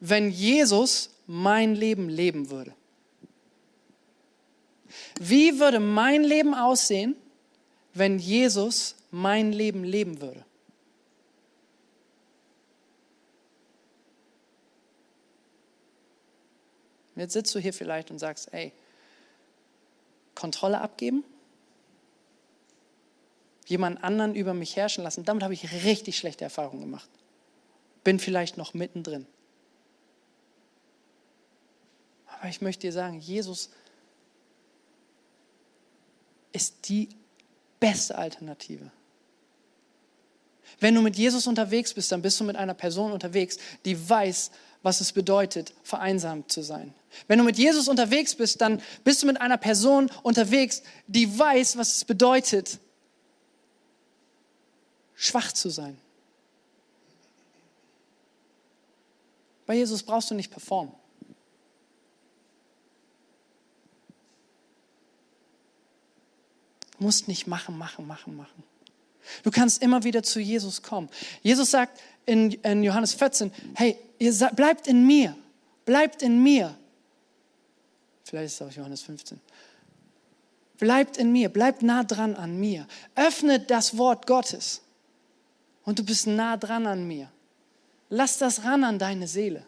wenn 0.00 0.30
Jesus 0.30 1.10
mein 1.26 1.74
Leben 1.74 2.08
leben 2.08 2.50
würde? 2.50 2.74
Wie 5.20 5.58
würde 5.58 5.80
mein 5.80 6.24
Leben 6.24 6.54
aussehen, 6.54 7.16
wenn 7.94 8.18
Jesus 8.18 8.94
mein 9.10 9.52
Leben 9.52 9.84
leben 9.84 10.20
würde? 10.20 10.44
Jetzt 17.16 17.32
sitzt 17.32 17.52
du 17.54 17.58
hier 17.58 17.72
vielleicht 17.72 18.12
und 18.12 18.20
sagst, 18.20 18.52
ey, 18.52 18.72
Kontrolle 20.36 20.80
abgeben, 20.80 21.24
jemand 23.66 24.04
anderen 24.04 24.36
über 24.36 24.54
mich 24.54 24.76
herrschen 24.76 25.02
lassen, 25.02 25.24
damit 25.24 25.42
habe 25.42 25.52
ich 25.52 25.84
richtig 25.84 26.16
schlechte 26.16 26.44
Erfahrungen 26.44 26.82
gemacht. 26.82 27.10
Bin 28.04 28.20
vielleicht 28.20 28.56
noch 28.56 28.72
mittendrin. 28.72 29.26
Aber 32.38 32.48
ich 32.48 32.60
möchte 32.60 32.82
dir 32.82 32.92
sagen, 32.92 33.20
Jesus 33.20 33.70
ist 36.52 36.88
die 36.88 37.08
beste 37.80 38.16
Alternative. 38.16 38.90
Wenn 40.80 40.94
du 40.94 41.02
mit 41.02 41.16
Jesus 41.16 41.46
unterwegs 41.46 41.94
bist, 41.94 42.12
dann 42.12 42.22
bist 42.22 42.38
du 42.38 42.44
mit 42.44 42.56
einer 42.56 42.74
Person 42.74 43.12
unterwegs, 43.12 43.58
die 43.84 44.08
weiß, 44.08 44.50
was 44.82 45.00
es 45.00 45.12
bedeutet, 45.12 45.72
vereinsamt 45.82 46.52
zu 46.52 46.62
sein. 46.62 46.94
Wenn 47.26 47.38
du 47.38 47.44
mit 47.44 47.58
Jesus 47.58 47.88
unterwegs 47.88 48.34
bist, 48.34 48.60
dann 48.60 48.80
bist 49.02 49.22
du 49.22 49.26
mit 49.26 49.40
einer 49.40 49.56
Person 49.56 50.10
unterwegs, 50.22 50.82
die 51.06 51.38
weiß, 51.38 51.76
was 51.76 51.96
es 51.96 52.04
bedeutet, 52.04 52.78
schwach 55.16 55.52
zu 55.52 55.68
sein. 55.68 55.98
Bei 59.66 59.74
Jesus 59.74 60.02
brauchst 60.02 60.30
du 60.30 60.34
nicht 60.34 60.50
performen. 60.50 60.94
Du 66.80 66.87
musst 67.00 67.28
nicht 67.28 67.46
machen, 67.46 67.78
machen, 67.78 68.06
machen, 68.06 68.36
machen. 68.36 68.62
Du 69.42 69.50
kannst 69.50 69.82
immer 69.82 70.04
wieder 70.04 70.22
zu 70.22 70.40
Jesus 70.40 70.82
kommen. 70.82 71.08
Jesus 71.42 71.70
sagt 71.70 72.00
in, 72.26 72.52
in 72.52 72.82
Johannes 72.82 73.14
14, 73.14 73.52
hey, 73.74 73.96
ihr 74.18 74.32
bleibt 74.54 74.86
in 74.86 75.06
mir, 75.06 75.36
bleibt 75.84 76.22
in 76.22 76.42
mir. 76.42 76.76
Vielleicht 78.24 78.46
ist 78.46 78.60
es 78.60 78.66
auch 78.66 78.72
Johannes 78.72 79.02
15. 79.02 79.40
Bleibt 80.78 81.16
in 81.16 81.32
mir, 81.32 81.48
bleibt 81.48 81.82
nah 81.82 82.04
dran 82.04 82.36
an 82.36 82.58
mir. 82.58 82.86
Öffnet 83.14 83.70
das 83.70 83.98
Wort 83.98 84.26
Gottes 84.26 84.82
und 85.84 85.98
du 85.98 86.04
bist 86.04 86.26
nah 86.26 86.56
dran 86.56 86.86
an 86.86 87.06
mir. 87.06 87.30
Lass 88.10 88.38
das 88.38 88.64
ran 88.64 88.84
an 88.84 88.98
deine 88.98 89.26
Seele. 89.26 89.64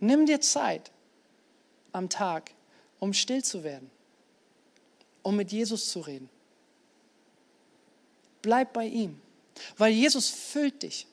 Nimm 0.00 0.26
dir 0.26 0.40
Zeit 0.40 0.90
am 1.92 2.10
Tag, 2.10 2.50
um 2.98 3.14
still 3.14 3.42
zu 3.42 3.64
werden 3.64 3.90
um 5.26 5.34
mit 5.34 5.50
Jesus 5.50 5.90
zu 5.90 5.98
reden. 5.98 6.30
Bleib 8.42 8.72
bei 8.72 8.86
ihm, 8.86 9.20
weil 9.76 9.92
Jesus 9.92 10.28
füllt 10.28 10.84
dich. 10.84 11.08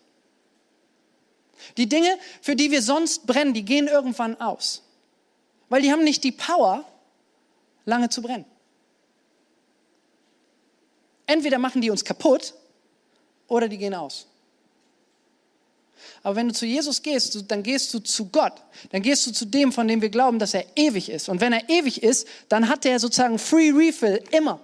Die 1.77 1.89
Dinge, 1.89 2.19
für 2.39 2.55
die 2.55 2.69
wir 2.69 2.83
sonst 2.83 3.25
brennen, 3.25 3.55
die 3.55 3.65
gehen 3.65 3.87
irgendwann 3.87 4.39
aus, 4.39 4.83
weil 5.67 5.81
die 5.81 5.91
haben 5.91 6.03
nicht 6.03 6.23
die 6.23 6.31
Power, 6.31 6.85
lange 7.85 8.07
zu 8.09 8.21
brennen. 8.21 8.45
Entweder 11.25 11.57
machen 11.57 11.81
die 11.81 11.89
uns 11.89 12.05
kaputt 12.05 12.53
oder 13.47 13.67
die 13.67 13.79
gehen 13.79 13.95
aus. 13.95 14.27
Aber 16.21 16.35
wenn 16.35 16.47
du 16.47 16.53
zu 16.53 16.65
Jesus 16.65 17.01
gehst, 17.01 17.51
dann 17.51 17.63
gehst 17.63 17.93
du 17.93 17.99
zu 17.99 18.29
Gott. 18.29 18.53
Dann 18.91 19.01
gehst 19.01 19.25
du 19.27 19.31
zu 19.31 19.45
dem, 19.45 19.71
von 19.71 19.87
dem 19.87 20.01
wir 20.01 20.09
glauben, 20.09 20.39
dass 20.39 20.53
er 20.53 20.65
ewig 20.75 21.09
ist. 21.09 21.29
Und 21.29 21.41
wenn 21.41 21.53
er 21.53 21.69
ewig 21.69 22.03
ist, 22.03 22.27
dann 22.49 22.69
hat 22.69 22.85
er 22.85 22.99
sozusagen 22.99 23.39
Free 23.39 23.71
Refill 23.71 24.23
immer. 24.31 24.59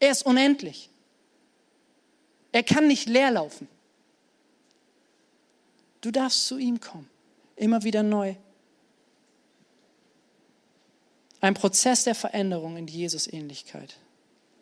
Er 0.00 0.10
ist 0.10 0.24
unendlich. 0.24 0.90
Er 2.52 2.62
kann 2.62 2.86
nicht 2.86 3.08
leer 3.08 3.30
laufen. 3.30 3.68
Du 6.00 6.10
darfst 6.10 6.46
zu 6.46 6.58
ihm 6.58 6.80
kommen, 6.80 7.08
immer 7.56 7.82
wieder 7.82 8.02
neu. 8.02 8.34
Ein 11.40 11.54
Prozess 11.54 12.04
der 12.04 12.14
Veränderung 12.14 12.76
in 12.76 12.86
die 12.86 12.98
Jesus-Ähnlichkeit, 12.98 13.96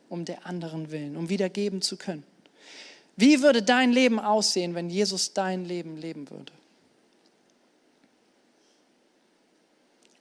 um 0.09 0.25
der 0.25 0.47
anderen 0.47 0.91
willen, 0.91 1.17
um 1.17 1.29
wieder 1.29 1.49
geben 1.49 1.83
zu 1.83 1.97
können. 1.97 2.25
Wie 3.17 3.43
würde 3.43 3.63
dein 3.63 3.93
Leben 3.93 4.19
aussehen, 4.19 4.75
wenn 4.75 4.91
Jesus 4.91 5.33
dein 5.33 5.65
Leben 5.65 5.97
leben 5.97 6.31
würde? 6.31 6.53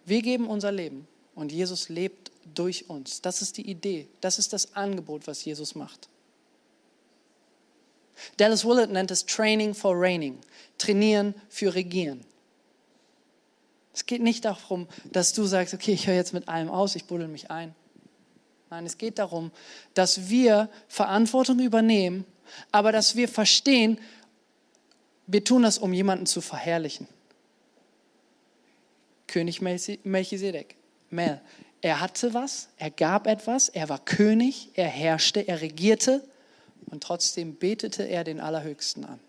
Wir 0.06 0.22
geben 0.22 0.48
unser 0.48 0.72
Leben 0.72 1.08
und 1.34 1.52
Jesus 1.52 1.90
lebt 1.90 2.32
durch 2.54 2.90
uns. 2.90 3.22
Das 3.22 3.42
ist 3.42 3.58
die 3.58 3.70
Idee, 3.70 4.08
das 4.22 4.40
ist 4.40 4.54
das 4.54 4.76
Angebot, 4.76 5.28
was 5.28 5.44
Jesus 5.44 5.76
macht. 5.76 6.08
Dallas 8.38 8.64
Willett 8.64 8.92
nennt 8.92 9.12
es 9.12 9.26
Training 9.26 9.74
for 9.74 9.94
Reigning, 9.96 10.40
trainieren 10.78 11.36
für 11.50 11.74
Regieren. 11.76 12.24
Es 13.94 14.06
geht 14.06 14.22
nicht 14.22 14.46
darum, 14.46 14.88
dass 15.12 15.34
du 15.34 15.46
sagst, 15.46 15.74
okay, 15.74 15.94
ich 15.94 16.08
höre 16.08 16.16
jetzt 16.16 16.34
mit 16.34 16.48
allem 16.48 16.70
aus, 16.70 16.96
ich 16.96 17.06
buddel 17.06 17.28
mich 17.28 17.50
ein. 17.52 17.74
Nein, 18.70 18.86
es 18.86 18.98
geht 18.98 19.20
darum, 19.20 19.52
dass 19.94 20.30
wir 20.30 20.70
Verantwortung 20.88 21.60
übernehmen, 21.60 22.26
aber 22.72 22.92
dass 22.92 23.16
wir 23.16 23.28
verstehen, 23.28 24.00
wir 25.28 25.44
tun 25.44 25.64
das, 25.64 25.78
um 25.78 25.94
jemanden 25.94 26.26
zu 26.26 26.42
verherrlichen. 26.42 27.08
König 29.28 29.62
Melchisedek, 29.62 30.76
Mel, 31.10 31.42
er 31.82 32.00
hatte 32.00 32.34
was, 32.34 32.70
er 32.78 32.92
gab 32.92 33.28
etwas, 33.28 33.70
er 33.70 33.90
war 33.90 34.00
König, 34.00 34.70
er 34.76 34.88
herrschte, 34.88 35.48
er 35.48 35.62
regierte 35.62 36.24
und 36.88 37.04
trotzdem 37.04 37.56
betete 37.56 38.04
er 38.04 38.24
den 38.24 38.40
Allerhöchsten 38.40 39.06
an. 39.06 39.20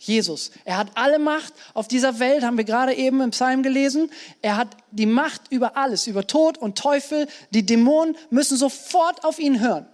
Jesus, 0.00 0.50
er 0.64 0.78
hat 0.78 0.88
alle 0.94 1.18
Macht 1.18 1.52
auf 1.74 1.86
dieser 1.86 2.18
Welt, 2.20 2.42
haben 2.42 2.56
wir 2.56 2.64
gerade 2.64 2.94
eben 2.94 3.20
im 3.20 3.32
Psalm 3.32 3.62
gelesen. 3.62 4.10
Er 4.40 4.56
hat 4.56 4.68
die 4.90 5.04
Macht 5.04 5.42
über 5.50 5.76
alles, 5.76 6.06
über 6.06 6.26
Tod 6.26 6.56
und 6.56 6.78
Teufel. 6.78 7.28
Die 7.50 7.66
Dämonen 7.66 8.16
müssen 8.30 8.56
sofort 8.56 9.22
auf 9.24 9.38
ihn 9.38 9.60
hören. 9.60 9.86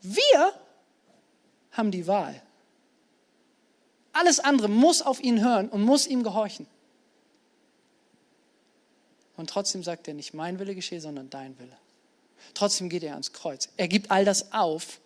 Wir 0.00 0.52
haben 1.74 1.90
die 1.90 2.06
Wahl. 2.06 2.40
Alles 4.12 4.40
andere 4.40 4.68
muss 4.68 5.02
auf 5.02 5.22
ihn 5.22 5.44
hören 5.44 5.68
und 5.68 5.82
muss 5.82 6.06
ihm 6.06 6.22
gehorchen. 6.22 6.66
Und 9.36 9.50
trotzdem 9.50 9.82
sagt 9.82 10.06
er 10.08 10.14
nicht, 10.14 10.32
mein 10.32 10.58
Wille 10.58 10.74
geschehe, 10.74 11.00
sondern 11.00 11.28
dein 11.28 11.58
Wille. 11.58 11.76
Trotzdem 12.54 12.88
geht 12.88 13.02
er 13.02 13.12
ans 13.12 13.32
Kreuz. 13.32 13.68
Er 13.76 13.88
gibt 13.88 14.10
all 14.10 14.24
das 14.24 14.52
auf 14.52 15.00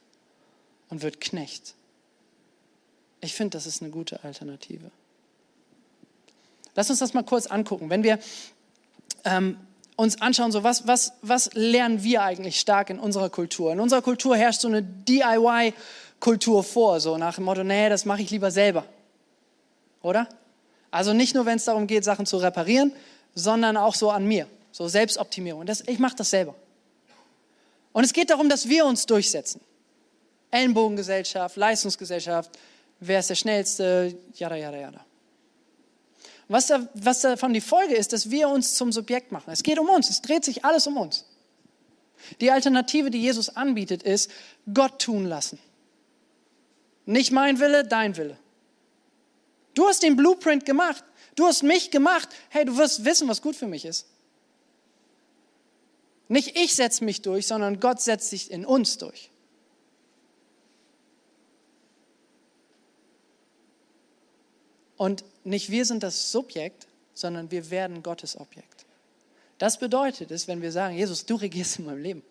und 0.90 1.02
wird 1.02 1.20
Knecht. 1.20 1.74
Ich 3.20 3.35
finde, 3.35 3.57
das 3.57 3.66
ist 3.66 3.83
eine 3.83 3.90
gute 3.90 4.22
Alternative. 4.22 4.90
Lass 6.74 6.90
uns 6.90 6.98
das 6.98 7.14
mal 7.14 7.24
kurz 7.24 7.46
angucken. 7.46 7.90
Wenn 7.90 8.02
wir 8.02 8.18
ähm, 9.24 9.59
uns 9.96 10.20
anschauen, 10.20 10.52
so 10.52 10.62
was, 10.62 10.87
was, 10.87 11.12
was 11.22 11.50
lernen 11.54 12.04
wir 12.04 12.22
eigentlich 12.22 12.61
stark 12.61 12.90
in 12.90 13.00
unserer 13.00 13.31
Kultur? 13.31 13.72
In 13.72 13.81
unserer 13.81 14.02
Kultur 14.02 14.37
herrscht 14.37 14.61
so 14.61 14.68
eine 14.68 14.83
DIY-Kultur 14.83 15.74
vor, 16.20 17.00
so 17.00 17.16
nach 17.16 17.37
dem 17.37 17.44
Motto, 17.44 17.64
nee, 17.64 17.88
das 17.88 18.04
mache 18.04 18.22
ich 18.22 18.31
lieber 18.31 18.50
selber. 18.50 18.85
Oder? 20.02 20.28
Also 20.90 21.12
nicht 21.12 21.35
nur, 21.35 21.46
wenn 21.46 21.57
es 21.57 21.64
darum 21.64 21.87
geht, 21.87 22.04
Sachen 22.04 22.26
zu 22.26 22.38
reparieren, 22.38 22.92
sondern 23.35 23.76
auch 23.76 23.94
so 23.94 24.11
an 24.11 24.26
mir, 24.26 24.46
so 24.72 24.88
Selbstoptimierung. 24.88 25.66
Das, 25.66 25.83
ich 25.87 25.98
mache 25.98 26.16
das 26.16 26.31
selber. 26.31 26.54
Und 27.92 28.04
es 28.04 28.12
geht 28.12 28.31
darum, 28.31 28.48
dass 28.48 28.68
wir 28.68 28.85
uns 28.85 29.07
durchsetzen. 29.07 29.61
Ellenbogengesellschaft, 30.50 31.57
Leistungsgesellschaft, 31.57 32.50
wer 33.00 33.20
ist 33.20 33.31
der 33.31 33.35
Schnellste, 33.35 34.16
jada, 34.35 34.57
jada, 34.57 34.78
jada. 34.78 35.04
Was, 36.48 36.68
da, 36.68 36.88
was 36.94 37.20
davon 37.20 37.52
die 37.52 37.61
Folge 37.61 37.94
ist, 37.94 38.12
dass 38.12 38.31
wir 38.31 38.48
uns 38.48 38.74
zum 38.74 38.90
Subjekt 38.90 39.33
machen. 39.33 39.50
Es 39.50 39.62
geht 39.62 39.78
um 39.78 39.88
uns, 39.88 40.09
es 40.09 40.22
dreht 40.22 40.44
sich 40.44 40.64
alles 40.64 40.87
um 40.87 40.96
uns. 40.96 41.26
Die 42.40 42.50
Alternative, 42.50 43.11
die 43.11 43.20
Jesus 43.20 43.50
anbietet, 43.50 44.02
ist 44.02 44.31
Gott 44.72 44.98
tun 45.00 45.26
lassen. 45.26 45.59
Nicht 47.09 47.33
mein 47.33 47.59
Wille, 47.59 47.85
dein 47.85 48.18
Wille. 48.18 48.37
Du 49.73 49.87
hast 49.87 50.03
den 50.03 50.14
Blueprint 50.14 50.66
gemacht. 50.66 51.03
Du 51.37 51.47
hast 51.47 51.62
mich 51.62 51.90
gemacht. 51.90 52.29
Hey, 52.51 52.66
du 52.66 52.77
wirst 52.77 53.03
wissen, 53.07 53.27
was 53.29 53.40
gut 53.40 53.57
für 53.57 53.66
mich 53.66 53.87
ist. 53.87 54.07
Nicht 56.29 56.55
ich 56.59 56.75
setze 56.75 57.03
mich 57.03 57.23
durch, 57.23 57.47
sondern 57.47 57.81
Gott 57.81 58.03
setzt 58.03 58.29
sich 58.29 58.51
in 58.51 58.66
uns 58.66 58.99
durch. 58.99 59.31
Und 64.99 65.25
nicht 65.44 65.71
wir 65.71 65.87
sind 65.87 66.03
das 66.03 66.31
Subjekt, 66.31 66.88
sondern 67.14 67.51
wir 67.51 67.71
werden 67.71 68.03
Gottes 68.03 68.38
Objekt. 68.38 68.85
Das 69.57 69.79
bedeutet 69.79 70.31
es, 70.31 70.47
wenn 70.47 70.61
wir 70.61 70.73
sagen, 70.73 70.94
Jesus, 70.94 71.25
du 71.25 71.37
regierst 71.37 71.79
in 71.79 71.87
meinem 71.87 72.03
Leben. 72.03 72.23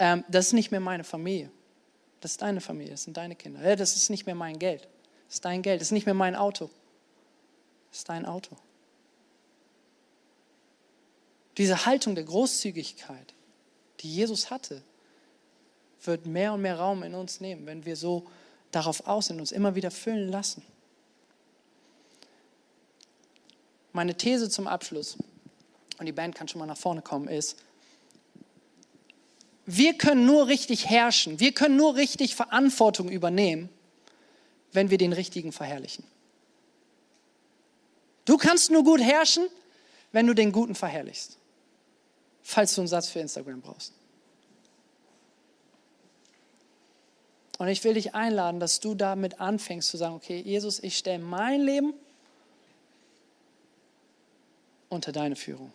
Ähm, 0.00 0.24
das 0.26 0.48
ist 0.48 0.52
nicht 0.52 0.72
mehr 0.72 0.80
meine 0.80 1.04
Familie. 1.04 1.52
Das 2.24 2.30
ist 2.30 2.40
deine 2.40 2.62
Familie, 2.62 2.92
das 2.92 3.02
sind 3.02 3.18
deine 3.18 3.36
Kinder. 3.36 3.76
Das 3.76 3.96
ist 3.96 4.08
nicht 4.08 4.24
mehr 4.24 4.34
mein 4.34 4.58
Geld. 4.58 4.88
Das 5.26 5.34
ist 5.34 5.44
dein 5.44 5.60
Geld. 5.60 5.82
Das 5.82 5.88
ist 5.88 5.92
nicht 5.92 6.06
mehr 6.06 6.14
mein 6.14 6.34
Auto. 6.34 6.70
Das 7.90 7.98
ist 7.98 8.08
dein 8.08 8.24
Auto. 8.24 8.56
Diese 11.58 11.84
Haltung 11.84 12.14
der 12.14 12.24
Großzügigkeit, 12.24 13.34
die 14.00 14.10
Jesus 14.10 14.50
hatte, 14.50 14.82
wird 16.02 16.24
mehr 16.24 16.54
und 16.54 16.62
mehr 16.62 16.78
Raum 16.78 17.02
in 17.02 17.14
uns 17.14 17.40
nehmen, 17.42 17.66
wenn 17.66 17.84
wir 17.84 17.94
so 17.94 18.24
darauf 18.70 19.06
aus 19.06 19.26
sind, 19.26 19.38
uns 19.38 19.52
immer 19.52 19.74
wieder 19.74 19.90
füllen 19.90 20.30
lassen. 20.30 20.64
Meine 23.92 24.16
These 24.16 24.48
zum 24.48 24.66
Abschluss, 24.66 25.18
und 25.98 26.06
die 26.06 26.12
Band 26.12 26.34
kann 26.34 26.48
schon 26.48 26.60
mal 26.60 26.64
nach 26.64 26.78
vorne 26.78 27.02
kommen, 27.02 27.28
ist, 27.28 27.62
wir 29.66 29.96
können 29.96 30.26
nur 30.26 30.48
richtig 30.48 30.88
herrschen, 30.88 31.40
wir 31.40 31.52
können 31.52 31.76
nur 31.76 31.96
richtig 31.96 32.34
Verantwortung 32.34 33.08
übernehmen, 33.08 33.68
wenn 34.72 34.90
wir 34.90 34.98
den 34.98 35.12
Richtigen 35.12 35.52
verherrlichen. 35.52 36.04
Du 38.24 38.36
kannst 38.36 38.70
nur 38.70 38.84
gut 38.84 39.00
herrschen, 39.00 39.46
wenn 40.12 40.26
du 40.26 40.34
den 40.34 40.52
Guten 40.52 40.74
verherrlichst. 40.74 41.38
Falls 42.42 42.74
du 42.74 42.82
einen 42.82 42.88
Satz 42.88 43.08
für 43.08 43.20
Instagram 43.20 43.60
brauchst. 43.60 43.92
Und 47.58 47.68
ich 47.68 47.84
will 47.84 47.94
dich 47.94 48.14
einladen, 48.14 48.60
dass 48.60 48.80
du 48.80 48.94
damit 48.94 49.40
anfängst 49.40 49.88
zu 49.88 49.96
sagen, 49.96 50.14
okay, 50.14 50.40
Jesus, 50.40 50.82
ich 50.82 50.98
stelle 50.98 51.22
mein 51.22 51.60
Leben 51.60 51.94
unter 54.88 55.12
deine 55.12 55.36
Führung. 55.36 55.72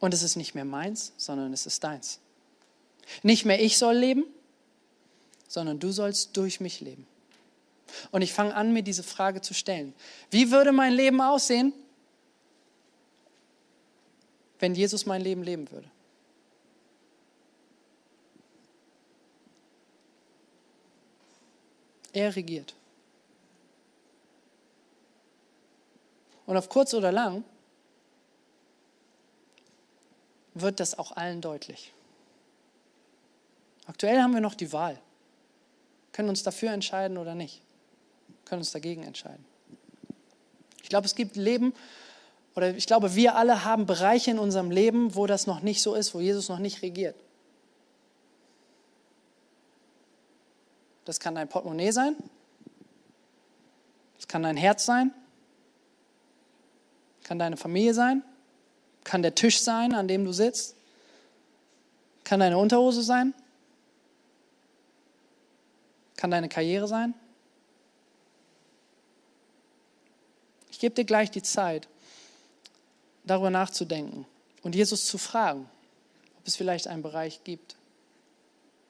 Und 0.00 0.14
es 0.14 0.22
ist 0.22 0.36
nicht 0.36 0.54
mehr 0.54 0.64
meins, 0.64 1.12
sondern 1.16 1.52
es 1.52 1.66
ist 1.66 1.84
deins. 1.84 2.18
Nicht 3.22 3.44
mehr 3.44 3.62
ich 3.62 3.76
soll 3.76 3.94
leben, 3.94 4.24
sondern 5.46 5.78
du 5.78 5.92
sollst 5.92 6.36
durch 6.36 6.60
mich 6.60 6.80
leben. 6.80 7.06
Und 8.10 8.22
ich 8.22 8.32
fange 8.32 8.54
an, 8.54 8.72
mir 8.72 8.82
diese 8.82 9.02
Frage 9.02 9.40
zu 9.40 9.52
stellen. 9.52 9.94
Wie 10.30 10.50
würde 10.50 10.72
mein 10.72 10.92
Leben 10.92 11.20
aussehen, 11.20 11.72
wenn 14.58 14.74
Jesus 14.74 15.06
mein 15.06 15.20
Leben 15.20 15.42
leben 15.42 15.70
würde? 15.70 15.90
Er 22.12 22.34
regiert. 22.34 22.74
Und 26.46 26.56
auf 26.56 26.68
kurz 26.68 26.94
oder 26.94 27.12
lang 27.12 27.44
wird 30.54 30.80
das 30.80 30.98
auch 30.98 31.12
allen 31.12 31.40
deutlich. 31.40 31.92
Aktuell 33.86 34.20
haben 34.20 34.34
wir 34.34 34.40
noch 34.40 34.54
die 34.54 34.72
Wahl. 34.72 34.98
Können 36.12 36.28
uns 36.28 36.42
dafür 36.42 36.72
entscheiden 36.72 37.18
oder 37.18 37.34
nicht. 37.34 37.62
Können 38.44 38.60
uns 38.60 38.72
dagegen 38.72 39.02
entscheiden. 39.02 39.44
Ich 40.82 40.88
glaube, 40.88 41.06
es 41.06 41.14
gibt 41.14 41.36
Leben, 41.36 41.72
oder 42.56 42.74
ich 42.74 42.86
glaube, 42.86 43.14
wir 43.14 43.36
alle 43.36 43.64
haben 43.64 43.86
Bereiche 43.86 44.30
in 44.30 44.38
unserem 44.38 44.70
Leben, 44.70 45.14
wo 45.14 45.26
das 45.26 45.46
noch 45.46 45.60
nicht 45.60 45.82
so 45.82 45.94
ist, 45.94 46.14
wo 46.14 46.20
Jesus 46.20 46.48
noch 46.48 46.58
nicht 46.58 46.82
regiert. 46.82 47.16
Das 51.04 51.20
kann 51.20 51.34
dein 51.34 51.48
Portemonnaie 51.48 51.92
sein. 51.92 52.16
Das 54.16 54.28
kann 54.28 54.42
dein 54.42 54.56
Herz 54.56 54.84
sein. 54.84 55.12
Kann 57.24 57.38
deine 57.38 57.56
Familie 57.56 57.94
sein, 57.94 58.24
kann 59.10 59.22
der 59.22 59.34
Tisch 59.34 59.60
sein, 59.60 59.92
an 59.92 60.06
dem 60.06 60.24
du 60.24 60.32
sitzt, 60.32 60.76
kann 62.22 62.38
deine 62.38 62.58
Unterhose 62.58 63.02
sein, 63.02 63.34
Kann 66.16 66.30
deine 66.30 66.48
Karriere 66.50 66.86
sein? 66.86 67.14
Ich 70.70 70.78
gebe 70.78 70.94
dir 70.94 71.06
gleich 71.06 71.30
die 71.30 71.42
Zeit, 71.42 71.88
darüber 73.24 73.48
nachzudenken 73.48 74.26
und 74.62 74.74
Jesus 74.74 75.06
zu 75.06 75.16
fragen, 75.16 75.68
ob 76.38 76.46
es 76.46 76.56
vielleicht 76.56 76.86
einen 76.88 77.02
Bereich 77.02 77.42
gibt, 77.42 77.74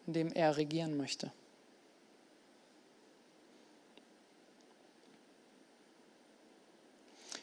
in 0.09 0.13
dem 0.13 0.33
er 0.33 0.57
regieren 0.57 0.97
möchte. 0.97 1.33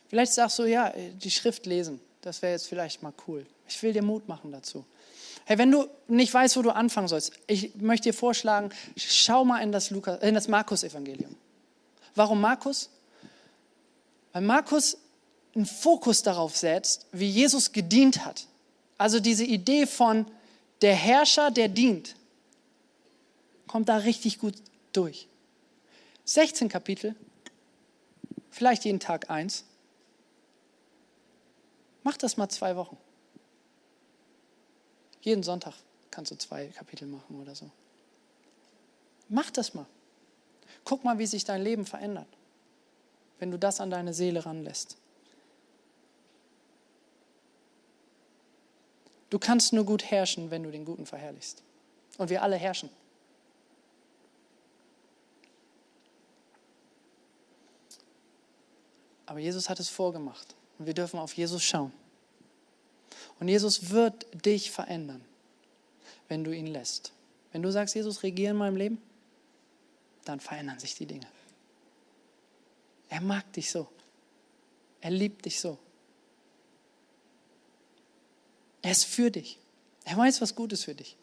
Vielleicht 0.10 0.34
sagst 0.34 0.60
du, 0.60 0.66
ja, 0.66 0.94
die 0.96 1.32
Schrift 1.32 1.66
lesen, 1.66 2.02
das 2.28 2.42
wäre 2.42 2.52
jetzt 2.52 2.68
vielleicht 2.68 3.02
mal 3.02 3.14
cool. 3.28 3.46
Ich 3.68 3.82
will 3.82 3.94
dir 3.94 4.04
Mut 4.04 4.28
machen 4.28 4.52
dazu. 4.52 4.86
Hey, 5.46 5.58
wenn 5.58 5.72
du 5.72 5.88
nicht 6.08 6.34
weißt, 6.34 6.58
wo 6.58 6.62
du 6.62 6.72
anfangen 6.72 7.08
sollst, 7.08 7.32
ich 7.48 7.76
möchte 7.76 8.10
dir 8.10 8.14
vorschlagen, 8.14 8.70
schau 8.98 9.46
mal 9.46 9.62
in 9.64 9.72
das, 9.72 9.94
das 10.22 10.48
Markus-Evangelium. 10.50 11.36
Warum 12.16 12.42
Markus? 12.42 12.90
Weil 14.34 14.42
Markus 14.42 14.98
einen 15.56 15.66
Fokus 15.66 16.22
darauf 16.22 16.58
setzt, 16.58 17.06
wie 17.14 17.30
Jesus 17.30 17.72
gedient 17.72 18.26
hat. 18.26 18.46
Also 18.98 19.22
diese 19.22 19.46
Idee 19.46 19.88
von 19.88 20.26
der 20.82 20.96
Herrscher, 20.96 21.50
der 21.50 21.70
dient, 21.70 22.16
kommt 23.68 23.88
da 23.88 23.98
richtig 23.98 24.38
gut 24.40 24.56
durch. 24.92 25.30
16 26.26 26.68
Kapitel, 26.68 27.16
vielleicht 28.52 28.84
jeden 28.84 29.00
Tag 29.00 29.30
eins. 29.30 29.64
Mach 32.08 32.16
das 32.16 32.38
mal 32.38 32.48
zwei 32.48 32.78
Wochen. 32.78 32.96
Jeden 35.24 35.44
Sonntag 35.44 35.74
kannst 36.10 36.32
du 36.32 36.38
zwei 36.38 36.68
Kapitel 36.68 37.06
machen 37.06 37.38
oder 37.42 37.54
so. 37.54 37.70
Mach 39.28 39.52
das 39.52 39.74
mal. 39.74 39.86
Guck 40.86 41.04
mal, 41.04 41.20
wie 41.20 41.26
sich 41.26 41.44
dein 41.44 41.62
Leben 41.62 41.86
verändert, 41.86 42.30
wenn 43.40 43.52
du 43.52 43.60
das 43.60 43.82
an 43.82 43.90
deine 43.90 44.14
Seele 44.14 44.46
ranlässt. 44.46 44.96
Du 49.30 49.38
kannst 49.38 49.74
nur 49.74 49.84
gut 49.84 50.06
herrschen, 50.06 50.50
wenn 50.50 50.64
du 50.64 50.72
den 50.72 50.86
Guten 50.86 51.06
verherrlichst. 51.06 51.62
Und 52.18 52.30
wir 52.30 52.42
alle 52.42 52.56
herrschen. 52.56 52.90
Aber 59.26 59.40
Jesus 59.40 59.68
hat 59.68 59.82
es 59.82 59.90
vorgemacht. 59.90 60.56
Und 60.78 60.86
wir 60.86 60.94
dürfen 60.94 61.20
auf 61.20 61.34
Jesus 61.34 61.64
schauen. 61.64 61.92
Und 63.40 63.48
Jesus 63.48 63.90
wird 63.90 64.28
dich 64.46 64.72
verändern, 64.72 65.24
wenn 66.28 66.44
du 66.44 66.52
ihn 66.52 66.68
lässt. 66.68 67.14
Wenn 67.52 67.62
du 67.62 67.72
sagst, 67.72 67.96
Jesus, 67.96 68.24
regiere 68.24 68.52
in 68.52 68.58
meinem 68.58 68.76
Leben, 68.76 69.02
dann 70.26 70.40
verändern 70.40 70.80
sich 70.80 70.96
die 70.96 71.06
Dinge. 71.06 71.28
Er 73.10 73.22
mag 73.22 73.52
dich 73.54 73.72
so. 73.72 73.88
Er 75.02 75.12
liebt 75.12 75.46
dich 75.46 75.60
so. 75.60 75.78
Er 78.82 78.92
ist 78.92 79.06
für 79.06 79.32
dich. 79.32 79.58
Er 80.04 80.18
weiß, 80.18 80.42
was 80.42 80.56
gut 80.56 80.74
ist 80.74 80.84
für 80.84 80.96
dich. 80.96 81.16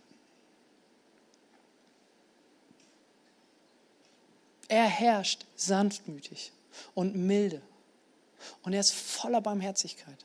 Er 4.69 4.87
herrscht 4.87 5.45
sanftmütig 5.57 6.53
und 6.95 7.15
milde. 7.15 7.63
Und 8.63 8.73
er 8.73 8.81
ist 8.81 8.93
voller 8.93 9.41
Barmherzigkeit. 9.41 10.25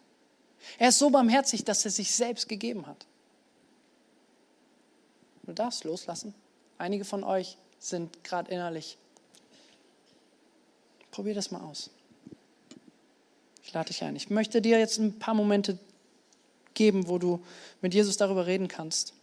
Er 0.77 0.89
ist 0.89 0.99
so 0.99 1.09
barmherzig, 1.09 1.63
dass 1.63 1.85
er 1.85 1.91
sich 1.91 2.11
selbst 2.11 2.49
gegeben 2.49 2.85
hat. 2.85 3.05
Du 5.43 5.53
darfst 5.53 5.83
loslassen. 5.83 6.33
Einige 6.77 7.05
von 7.05 7.23
euch 7.23 7.57
sind 7.79 8.23
gerade 8.23 8.51
innerlich. 8.51 8.97
Probier 11.11 11.33
das 11.33 11.51
mal 11.51 11.61
aus. 11.61 11.89
Ich 13.63 13.73
lade 13.73 13.87
dich 13.87 14.03
ein. 14.03 14.15
Ich 14.15 14.29
möchte 14.29 14.61
dir 14.61 14.79
jetzt 14.79 14.99
ein 14.99 15.19
paar 15.19 15.33
Momente 15.33 15.77
geben, 16.73 17.07
wo 17.07 17.17
du 17.17 17.43
mit 17.81 17.93
Jesus 17.93 18.17
darüber 18.17 18.45
reden 18.45 18.67
kannst. 18.67 19.13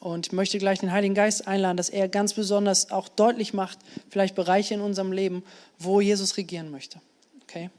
Und 0.00 0.28
ich 0.28 0.32
möchte 0.32 0.58
gleich 0.58 0.78
den 0.78 0.92
Heiligen 0.92 1.14
Geist 1.14 1.48
einladen, 1.48 1.76
dass 1.76 1.88
er 1.88 2.08
ganz 2.08 2.34
besonders 2.34 2.90
auch 2.90 3.08
deutlich 3.08 3.52
macht, 3.52 3.78
vielleicht 4.10 4.34
Bereiche 4.34 4.74
in 4.74 4.80
unserem 4.80 5.12
Leben, 5.12 5.42
wo 5.78 6.00
Jesus 6.00 6.36
regieren 6.36 6.70
möchte. 6.70 7.00
Okay? 7.42 7.70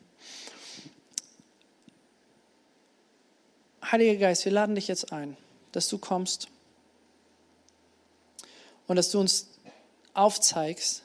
Heiliger 3.83 4.19
Geist, 4.19 4.43
wir 4.45 4.51
laden 4.51 4.75
dich 4.75 4.87
jetzt 4.87 5.13
ein, 5.13 5.37
dass 5.71 5.87
du 5.87 5.97
kommst 5.97 6.49
und 8.87 8.97
dass 8.97 9.11
du 9.11 9.19
uns 9.19 9.47
aufzeigst, 10.13 11.03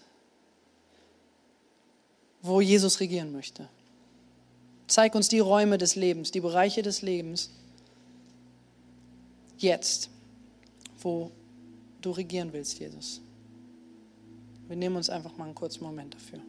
wo 2.42 2.60
Jesus 2.60 3.00
regieren 3.00 3.32
möchte. 3.32 3.68
Zeig 4.88 5.14
uns 5.14 5.28
die 5.28 5.38
Räume 5.38 5.78
des 5.78 5.94
Lebens, 5.94 6.30
die 6.30 6.40
Bereiche 6.40 6.82
des 6.82 7.00
Lebens, 7.00 7.50
jetzt, 9.56 10.10
wo 11.04 11.30
du 12.00 12.10
regieren 12.10 12.52
willst, 12.52 12.78
Jesus. 12.78 13.20
Wir 14.66 14.76
nehmen 14.76 14.96
uns 14.96 15.10
einfach 15.10 15.36
mal 15.36 15.44
einen 15.44 15.54
kurzen 15.54 15.84
Moment 15.84 16.14
dafür. 16.14 16.40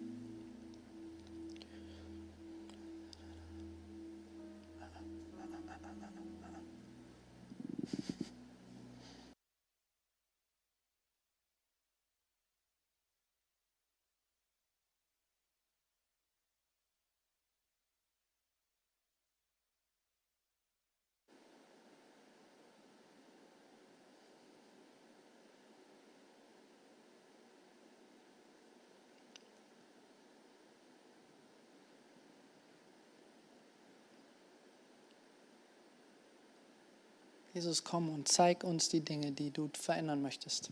Jesus, 37.56 37.86
komm 37.86 38.10
und 38.10 38.28
zeig 38.28 38.66
uns 38.66 38.90
die 38.90 39.00
Dinge, 39.00 39.32
die 39.32 39.50
du 39.50 39.70
verändern 39.72 40.22
möchtest. 40.22 40.72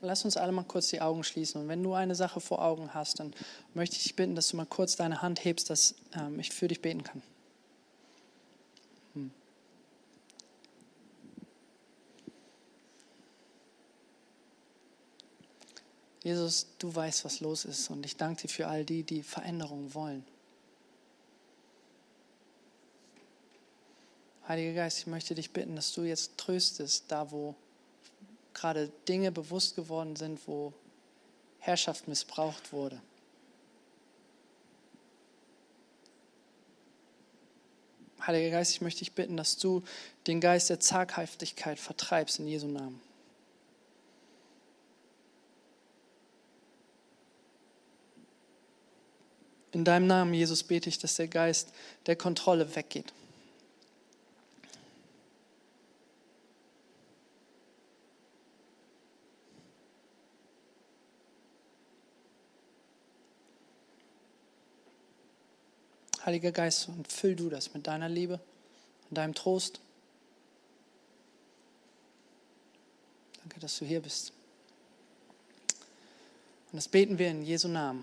Lass 0.00 0.24
uns 0.24 0.38
alle 0.38 0.52
mal 0.52 0.62
kurz 0.62 0.88
die 0.88 1.02
Augen 1.02 1.22
schließen. 1.22 1.60
Und 1.60 1.68
wenn 1.68 1.82
du 1.82 1.92
eine 1.92 2.14
Sache 2.14 2.40
vor 2.40 2.64
Augen 2.64 2.94
hast, 2.94 3.20
dann 3.20 3.34
möchte 3.74 3.96
ich 3.96 4.04
dich 4.04 4.16
bitten, 4.16 4.34
dass 4.34 4.48
du 4.48 4.56
mal 4.56 4.64
kurz 4.64 4.96
deine 4.96 5.20
Hand 5.20 5.44
hebst, 5.44 5.68
dass 5.68 5.96
ähm, 6.14 6.40
ich 6.40 6.50
für 6.50 6.66
dich 6.66 6.80
beten 6.80 7.02
kann. 7.02 7.20
Jesus, 16.22 16.66
du 16.78 16.94
weißt, 16.94 17.24
was 17.24 17.40
los 17.40 17.64
ist 17.64 17.90
und 17.90 18.04
ich 18.04 18.16
danke 18.16 18.42
dir 18.42 18.48
für 18.48 18.66
all 18.66 18.84
die, 18.84 19.02
die 19.02 19.22
Veränderung 19.22 19.94
wollen. 19.94 20.24
Heiliger 24.48 24.72
Geist, 24.72 25.00
ich 25.00 25.06
möchte 25.06 25.34
dich 25.34 25.52
bitten, 25.52 25.76
dass 25.76 25.92
du 25.92 26.02
jetzt 26.02 26.38
tröstest, 26.38 27.04
da 27.08 27.30
wo 27.30 27.54
gerade 28.54 28.90
Dinge 29.06 29.30
bewusst 29.30 29.76
geworden 29.76 30.16
sind, 30.16 30.40
wo 30.48 30.72
Herrschaft 31.58 32.08
missbraucht 32.08 32.72
wurde. 32.72 33.00
Heiliger 38.26 38.50
Geist, 38.50 38.72
ich 38.72 38.80
möchte 38.80 39.00
dich 39.00 39.12
bitten, 39.12 39.36
dass 39.36 39.58
du 39.58 39.82
den 40.26 40.40
Geist 40.40 40.70
der 40.70 40.80
Zaghaftigkeit 40.80 41.78
vertreibst 41.78 42.38
in 42.40 42.48
Jesu 42.48 42.66
Namen. 42.66 43.00
In 49.78 49.84
deinem 49.84 50.08
Namen, 50.08 50.34
Jesus, 50.34 50.64
bete 50.64 50.88
ich, 50.88 50.98
dass 50.98 51.14
der 51.14 51.28
Geist 51.28 51.72
der 52.06 52.16
Kontrolle 52.16 52.74
weggeht. 52.74 53.12
Heiliger 66.26 66.50
Geist, 66.50 66.88
und 66.88 67.12
füll 67.12 67.36
du 67.36 67.48
das 67.48 67.72
mit 67.72 67.86
deiner 67.86 68.08
Liebe 68.08 68.40
und 69.08 69.16
deinem 69.16 69.32
Trost. 69.32 69.78
Danke, 73.44 73.60
dass 73.60 73.78
du 73.78 73.84
hier 73.84 74.00
bist. 74.02 74.32
Und 76.72 76.78
das 76.78 76.88
beten 76.88 77.16
wir 77.16 77.30
in 77.30 77.44
Jesu 77.44 77.68
Namen. 77.68 78.02